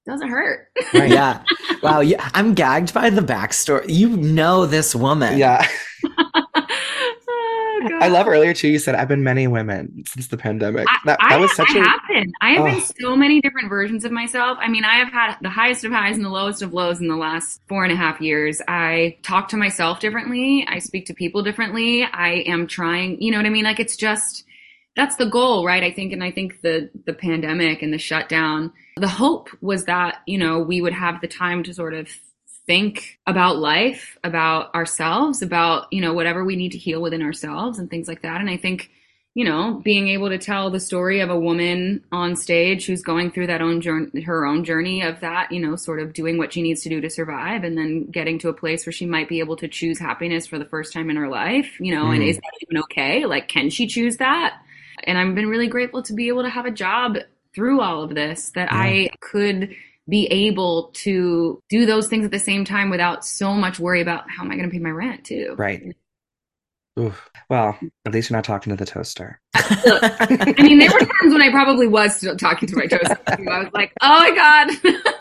[0.07, 1.11] doesn't hurt Right.
[1.11, 1.43] Yeah.
[1.83, 2.01] Wow.
[2.01, 2.29] Yeah.
[2.33, 3.87] I'm gagged by the backstory.
[3.89, 5.37] You know this woman.
[5.37, 5.67] Yeah.
[7.83, 7.99] Oh.
[8.01, 8.69] I love earlier too.
[8.69, 10.87] You said I've been many women since the pandemic.
[10.89, 12.33] I, that I, was such I a have been.
[12.41, 14.59] I have been so many different versions of myself.
[14.61, 17.09] I mean, I have had the highest of highs and the lowest of lows in
[17.09, 18.63] the last four and a half years.
[18.67, 20.67] I talk to myself differently.
[20.69, 22.05] I speak to people differently.
[22.05, 23.65] I am trying, you know what I mean?
[23.65, 24.45] Like it's just,
[24.95, 25.83] that's the goal, right?
[25.83, 30.23] I think, and I think the, the pandemic and the shutdown, the hope was that,
[30.27, 32.09] you know, we would have the time to sort of
[32.67, 37.79] think about life, about ourselves, about, you know, whatever we need to heal within ourselves
[37.79, 38.41] and things like that.
[38.41, 38.91] And I think,
[39.35, 43.31] you know, being able to tell the story of a woman on stage who's going
[43.31, 46.53] through that own journey, her own journey of that, you know, sort of doing what
[46.55, 49.29] she needs to do to survive and then getting to a place where she might
[49.29, 52.23] be able to choose happiness for the first time in her life, you know, and
[52.23, 52.29] Mm.
[52.31, 53.27] is that even okay?
[53.27, 54.59] Like, can she choose that?
[55.05, 57.19] And I've been really grateful to be able to have a job
[57.55, 59.75] through all of this that I could
[60.09, 64.31] be able to do those things at the same time without so much worry about
[64.31, 65.55] how am I going to pay my rent too.
[65.59, 65.83] right.
[66.99, 67.29] Oof.
[67.51, 69.39] Well, at least you're not talking to the toaster.
[69.55, 73.19] I mean, there were times when I probably was still talking to my toaster.
[73.37, 73.51] too.
[73.51, 74.71] I was like, oh my god.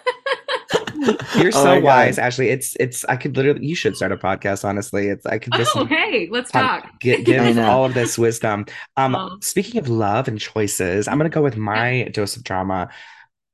[1.38, 1.84] You're Oh so God.
[1.84, 2.48] wise, Ashley.
[2.50, 3.04] It's it's.
[3.06, 3.66] I could literally.
[3.66, 4.64] You should start a podcast.
[4.64, 5.26] Honestly, it's.
[5.26, 7.00] I could just oh, hey, let's pod- talk.
[7.02, 8.66] gi- I give all of this wisdom.
[8.96, 9.38] Um, Oh.
[9.42, 12.90] speaking of love and choices, I'm gonna go with my dose of drama.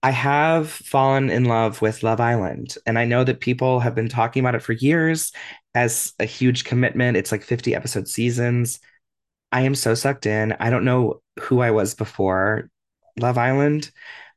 [0.03, 4.09] I have fallen in love with Love Island, and I know that people have been
[4.09, 5.31] talking about it for years
[5.75, 7.17] as a huge commitment.
[7.17, 8.79] It's like 50 episode seasons.
[9.51, 10.53] I am so sucked in.
[10.59, 12.69] I don't know who I was before
[13.19, 13.91] Love Island,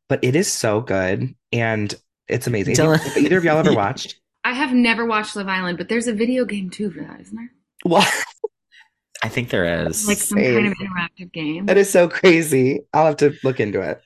[0.09, 1.95] but it is so good and
[2.29, 2.75] it's amazing.
[2.77, 4.21] Dylan- either of y'all ever watched?
[4.45, 7.37] I have never watched Love Island, but there's a video game too for that, isn't
[7.37, 7.51] there?
[7.87, 8.07] Well,
[9.23, 10.07] I think there is.
[10.07, 10.55] Like some Same.
[10.55, 11.67] kind of interactive game.
[11.67, 12.81] that is so crazy.
[12.93, 14.03] I'll have to look into it.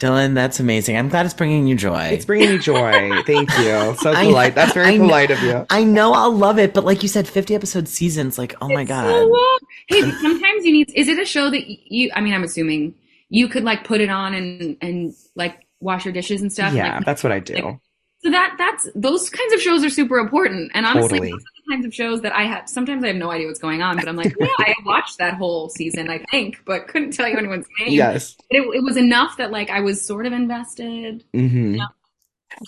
[0.00, 0.96] Dylan, that's amazing.
[0.96, 2.02] I'm glad it's bringing you joy.
[2.04, 3.22] It's bringing me joy.
[3.26, 3.94] Thank you.
[3.98, 4.54] So I- polite.
[4.54, 5.66] That's very I know- polite of you.
[5.70, 8.84] I know I'll love it, but like you said, 50 episode seasons, like, oh my
[8.84, 9.08] God.
[9.10, 9.58] so long.
[9.88, 10.90] Hey, sometimes you need.
[10.94, 12.10] Is it a show that you?
[12.14, 12.94] I mean, I'm assuming
[13.28, 16.74] you could like put it on and and like wash your dishes and stuff.
[16.74, 17.54] Yeah, Like, that's what I do.
[17.54, 17.78] like-
[18.24, 20.70] so that that's those kinds of shows are super important.
[20.74, 21.30] And honestly, Totally.
[21.32, 22.68] those are the kinds of shows that I have.
[22.68, 25.34] Sometimes I have no idea what's going on, but I'm like, yeah, I watched that
[25.34, 27.92] whole season, I think, but couldn't tell you anyone's name.
[27.92, 28.36] Yes.
[28.50, 31.24] But it, it was enough that like I was sort of invested.
[31.34, 31.86] hmm Yeah.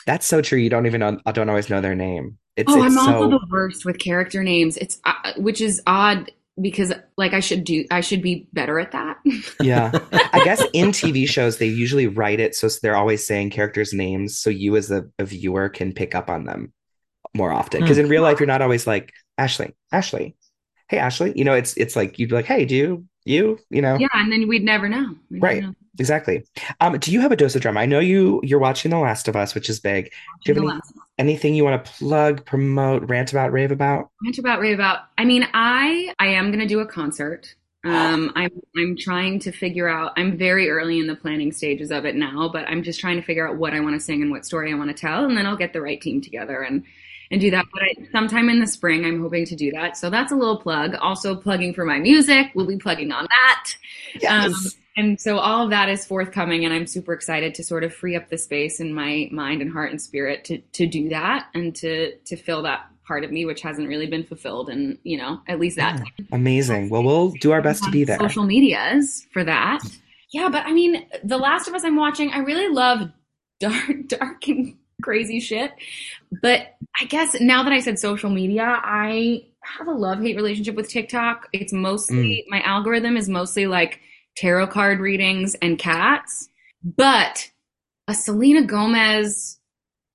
[0.07, 0.59] That's so true.
[0.59, 1.21] You don't even know.
[1.27, 2.39] I don't always know their name.
[2.57, 4.77] It's oh, it's I'm also the worst with character names.
[4.77, 6.31] It's uh, which is odd
[6.61, 9.19] because like I should do I should be better at that.
[9.61, 9.91] yeah.
[10.33, 14.39] I guess in TV shows they usually write it so they're always saying characters' names
[14.39, 16.73] so you as a, a viewer can pick up on them
[17.35, 17.81] more often.
[17.81, 17.85] Hmm.
[17.85, 20.37] Because in real life you're not always like Ashley, Ashley,
[20.89, 21.33] hey Ashley.
[21.35, 24.09] You know, it's it's like you'd be like, hey, do you you you know yeah,
[24.15, 25.15] and then we'd never know.
[25.31, 25.63] We'd never Right.
[25.63, 25.75] know.
[25.99, 26.45] Exactly.
[26.81, 27.81] Um, do you have a dose of drama?
[27.81, 30.13] I know you you're watching The Last of Us, which is big.
[30.45, 30.81] Do you have any,
[31.19, 34.11] anything you want to plug, promote, rant about, rave about?
[34.25, 35.01] Rant about rave about.
[35.19, 37.55] I mean, I I am gonna do a concert.
[37.85, 40.13] Um, I'm I'm trying to figure out.
[40.17, 43.23] I'm very early in the planning stages of it now, but I'm just trying to
[43.23, 45.37] figure out what I want to sing and what story I want to tell, and
[45.37, 46.83] then I'll get the right team together and
[47.31, 47.67] and do that.
[47.73, 49.99] But I, sometime in the spring, I'm hoping to do that.
[49.99, 50.95] So that's a little plug.
[50.95, 52.53] Also plugging for my music.
[52.55, 53.77] We'll be plugging on that.
[54.29, 54.55] Um,
[54.97, 58.17] and so all of that is forthcoming, and I'm super excited to sort of free
[58.17, 61.75] up the space in my mind and heart and spirit to to do that and
[61.77, 65.41] to to fill that part of me which hasn't really been fulfilled, and you know
[65.49, 65.99] at least that.
[65.99, 66.25] Yeah.
[66.33, 66.91] Amazing.
[66.91, 68.19] Well, we'll do our best to be there.
[68.19, 69.81] Social medias for that.
[70.31, 73.09] Yeah, but I mean, The Last of Us I'm watching, I really love
[73.61, 75.73] dark, dark and crazy shit.
[76.43, 80.75] But I guess now that I said social media, I have a love hate relationship
[80.75, 81.49] with TikTok.
[81.53, 82.51] It's mostly mm.
[82.51, 84.01] my algorithm is mostly like
[84.37, 86.49] tarot card readings and cats.
[86.83, 87.51] But
[88.09, 89.59] a Selena Gomez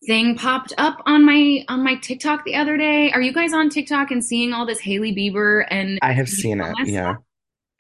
[0.05, 3.11] thing popped up on my on my TikTok the other day.
[3.11, 6.73] Are you guys on TikTok and seeing all this Hailey Bieber and I have Selena
[6.77, 6.91] seen it.
[6.91, 7.11] Yeah.
[7.13, 7.23] stuff?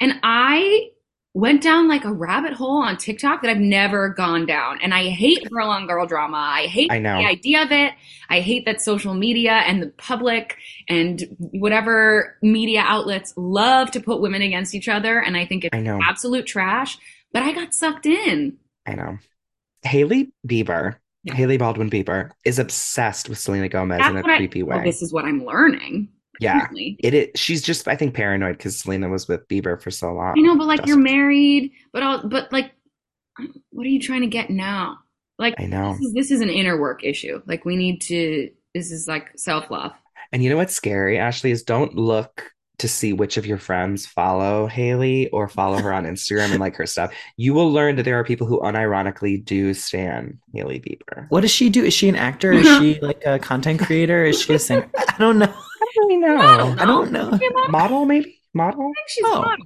[0.01, 0.89] And I
[1.35, 4.79] went down like a rabbit hole on TikTok that I've never gone down.
[4.81, 6.37] And I hate girl on girl drama.
[6.37, 7.93] I hate I the idea of it.
[8.29, 10.57] I hate that social media and the public
[10.87, 15.19] and whatever media outlets love to put women against each other.
[15.19, 15.99] And I think it's I know.
[16.03, 16.97] absolute trash.
[17.31, 18.57] But I got sucked in.
[18.87, 19.19] I know.
[19.83, 21.35] Hailey Bieber, Yeah.
[21.35, 24.79] Hailey Baldwin Bieber, is obsessed with Selena Gomez That's in a what I- creepy Well,
[24.79, 24.83] way.
[24.83, 26.09] this is what I'm learning.
[26.39, 26.67] Yeah.
[26.73, 30.33] It is, she's just, I think, paranoid because Selena was with Bieber for so long.
[30.37, 32.71] I know, but like you're married, but all, but like,
[33.71, 34.99] what are you trying to get now?
[35.37, 35.93] Like, I know.
[35.93, 37.41] this is, this is an inner work issue.
[37.45, 38.51] Like, we need to.
[38.73, 39.93] This is like self love.
[40.31, 44.05] And you know what's scary, Ashley, is don't look to see which of your friends
[44.05, 47.13] follow Hailey or follow her on Instagram and like her stuff.
[47.37, 51.27] You will learn that there are people who unironically do stan Hailey Bieber.
[51.29, 51.83] What does she do?
[51.83, 52.51] Is she an actor?
[52.51, 54.23] Is she like a content creator?
[54.23, 54.89] Is she a singer?
[54.97, 55.53] I don't know.
[56.11, 56.83] I don't know.
[56.83, 57.29] I don't know.
[57.33, 57.71] Is she a model?
[57.71, 58.39] Model, maybe?
[58.53, 58.81] Model?
[58.81, 59.41] I think she's Oh.
[59.41, 59.65] model.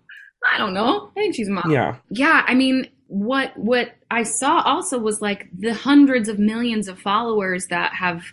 [0.54, 1.10] I don't know.
[1.16, 1.72] I think she's a model.
[1.72, 1.96] Yeah.
[2.10, 7.00] Yeah, I mean, what what I saw also was like the hundreds of millions of
[7.00, 8.24] followers that have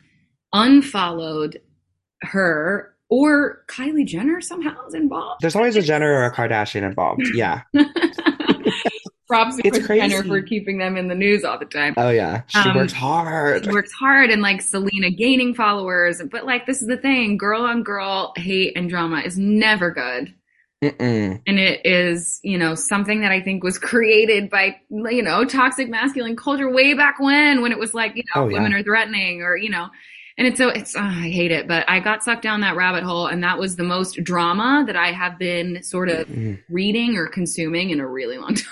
[0.53, 1.61] unfollowed
[2.23, 5.41] her or Kylie Jenner somehow is involved.
[5.41, 7.23] There's always a Jenner or a Kardashian involved.
[7.35, 7.63] Yeah.
[9.31, 11.95] Props to It's Kris Jenner for keeping them in the news all the time.
[11.97, 12.43] Oh, yeah.
[12.49, 13.65] She Um, works hard.
[13.65, 17.63] She works hard and like Selena gaining followers, but like this is the thing: girl
[17.63, 20.35] on girl hate and drama is never good.
[20.83, 21.39] Mm-mm.
[21.47, 25.91] and it is you know something that i think was created by you know toxic
[25.91, 28.55] masculine culture way back when when it was like you know Oh, yeah.
[28.55, 29.89] women are threatening or you know
[30.39, 33.03] and it's so it's oh, i hate it but i got sucked down that rabbit
[33.05, 36.59] hole and that was the most drama that i have been sort of Mm.
[36.71, 38.65] reading or consuming in a really long time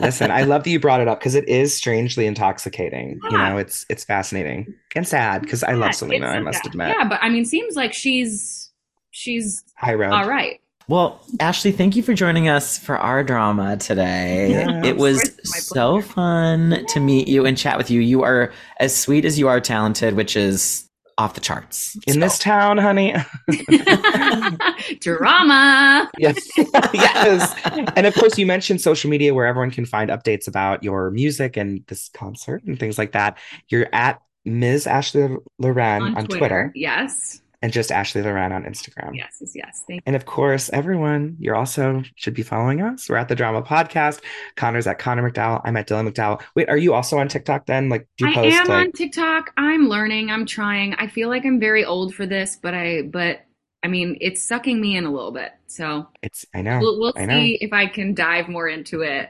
[0.00, 3.20] Listen, I love that you brought it up because it is strangely intoxicating.
[3.30, 6.26] You know, it's it's fascinating and sad because I love Selena.
[6.26, 8.70] I must admit, yeah but i mean seems like she's
[9.10, 10.12] she's high road.
[10.12, 14.50] all right Well, Ashley, thank you for joining us for our drama today.
[14.50, 14.84] Yeah.
[14.84, 18.00] it was Of course, my so fun to meet you and chat with you.
[18.00, 20.88] You are as sweet as you are talented, which is
[21.22, 21.96] off the charts.
[22.06, 23.14] In So- this town, honey.
[25.00, 26.10] Drama.
[26.18, 26.36] yes.
[26.92, 27.54] yes.
[27.96, 31.56] And of course, you mentioned social media where everyone can find updates about your music
[31.56, 33.38] and this concert and things like that.
[33.68, 34.86] You're at Ms.
[34.86, 36.72] Ashley Loren on, Twitter.
[36.74, 37.41] Yes.
[37.62, 39.14] And just Ashley Loren on Instagram.
[39.14, 39.84] Yes, yes, yes.
[39.86, 43.08] Thank And of course, everyone, you're also should be following us.
[43.08, 44.20] We're at the Drama Podcast.
[44.56, 45.60] Connor's at Connor MacDowell.
[45.64, 46.42] I'm at Dylan MacDowell.
[46.56, 47.88] Wait, are you also on TikTok then?
[47.88, 48.86] Like, do you I post am like?
[48.86, 49.52] on TikTok.
[49.56, 50.30] I'm learning.
[50.30, 50.94] I'm trying.
[50.94, 53.42] I feel like I'm very old for this, but I but
[53.84, 55.52] I mean, it's sucking me in a little bit.
[55.68, 56.78] So It's I know.
[56.80, 57.34] we'll, we'll I know.
[57.38, 59.28] see if I can dive more into it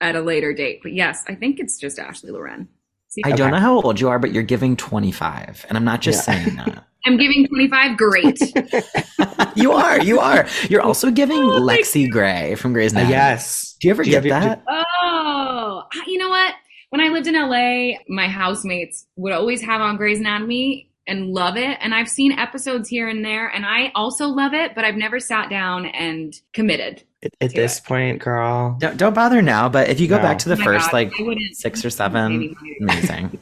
[0.00, 0.80] at a later date.
[0.82, 2.68] But yes, I think it's just Ashley Loren.
[3.08, 5.66] See, I don't know how old you are, but you're giving 25.
[5.68, 6.34] And I'm not just Yeah.
[6.44, 6.84] saying that.
[7.06, 7.96] I'm giving 25.
[7.96, 8.38] Great.
[9.54, 10.02] you are.
[10.02, 10.46] You are.
[10.68, 13.12] You're also giving Oh, Lexie Grey from Grey's Uh, Anatomy.
[13.14, 13.76] yes.
[13.80, 14.86] Do you ever Do you get have- that?
[15.02, 16.54] Oh, you know what?
[16.90, 21.56] When I lived in LA, my housemates would always have on Grey's Anatomy and love
[21.56, 21.78] it.
[21.80, 25.20] And I've seen episodes here and there, and I also love it, but I've never
[25.20, 27.02] sat down and committed.
[27.22, 27.84] At, at this it.
[27.84, 28.76] point, girl.
[28.78, 30.22] Don't, don't bother now, but if you go No.
[30.22, 31.12] back to the Oh first God, like
[31.52, 33.38] six or seven, amazing.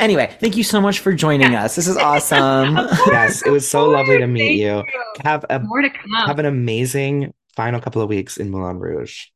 [0.00, 1.76] anyway, thank you so much for joining us.
[1.76, 2.74] This is awesome.
[2.76, 5.22] Course, Yes, it was so of lovely to meet Thank you.
[5.24, 6.26] Have a More to come.
[6.26, 9.26] have an amazing final couple of weeks in Moulin Rouge.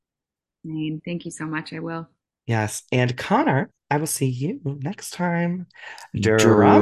[1.05, 1.73] Thank you so much.
[1.73, 2.09] I will.
[2.47, 5.67] Yes, and Connor, I will see you next time.
[6.15, 6.79] Drama.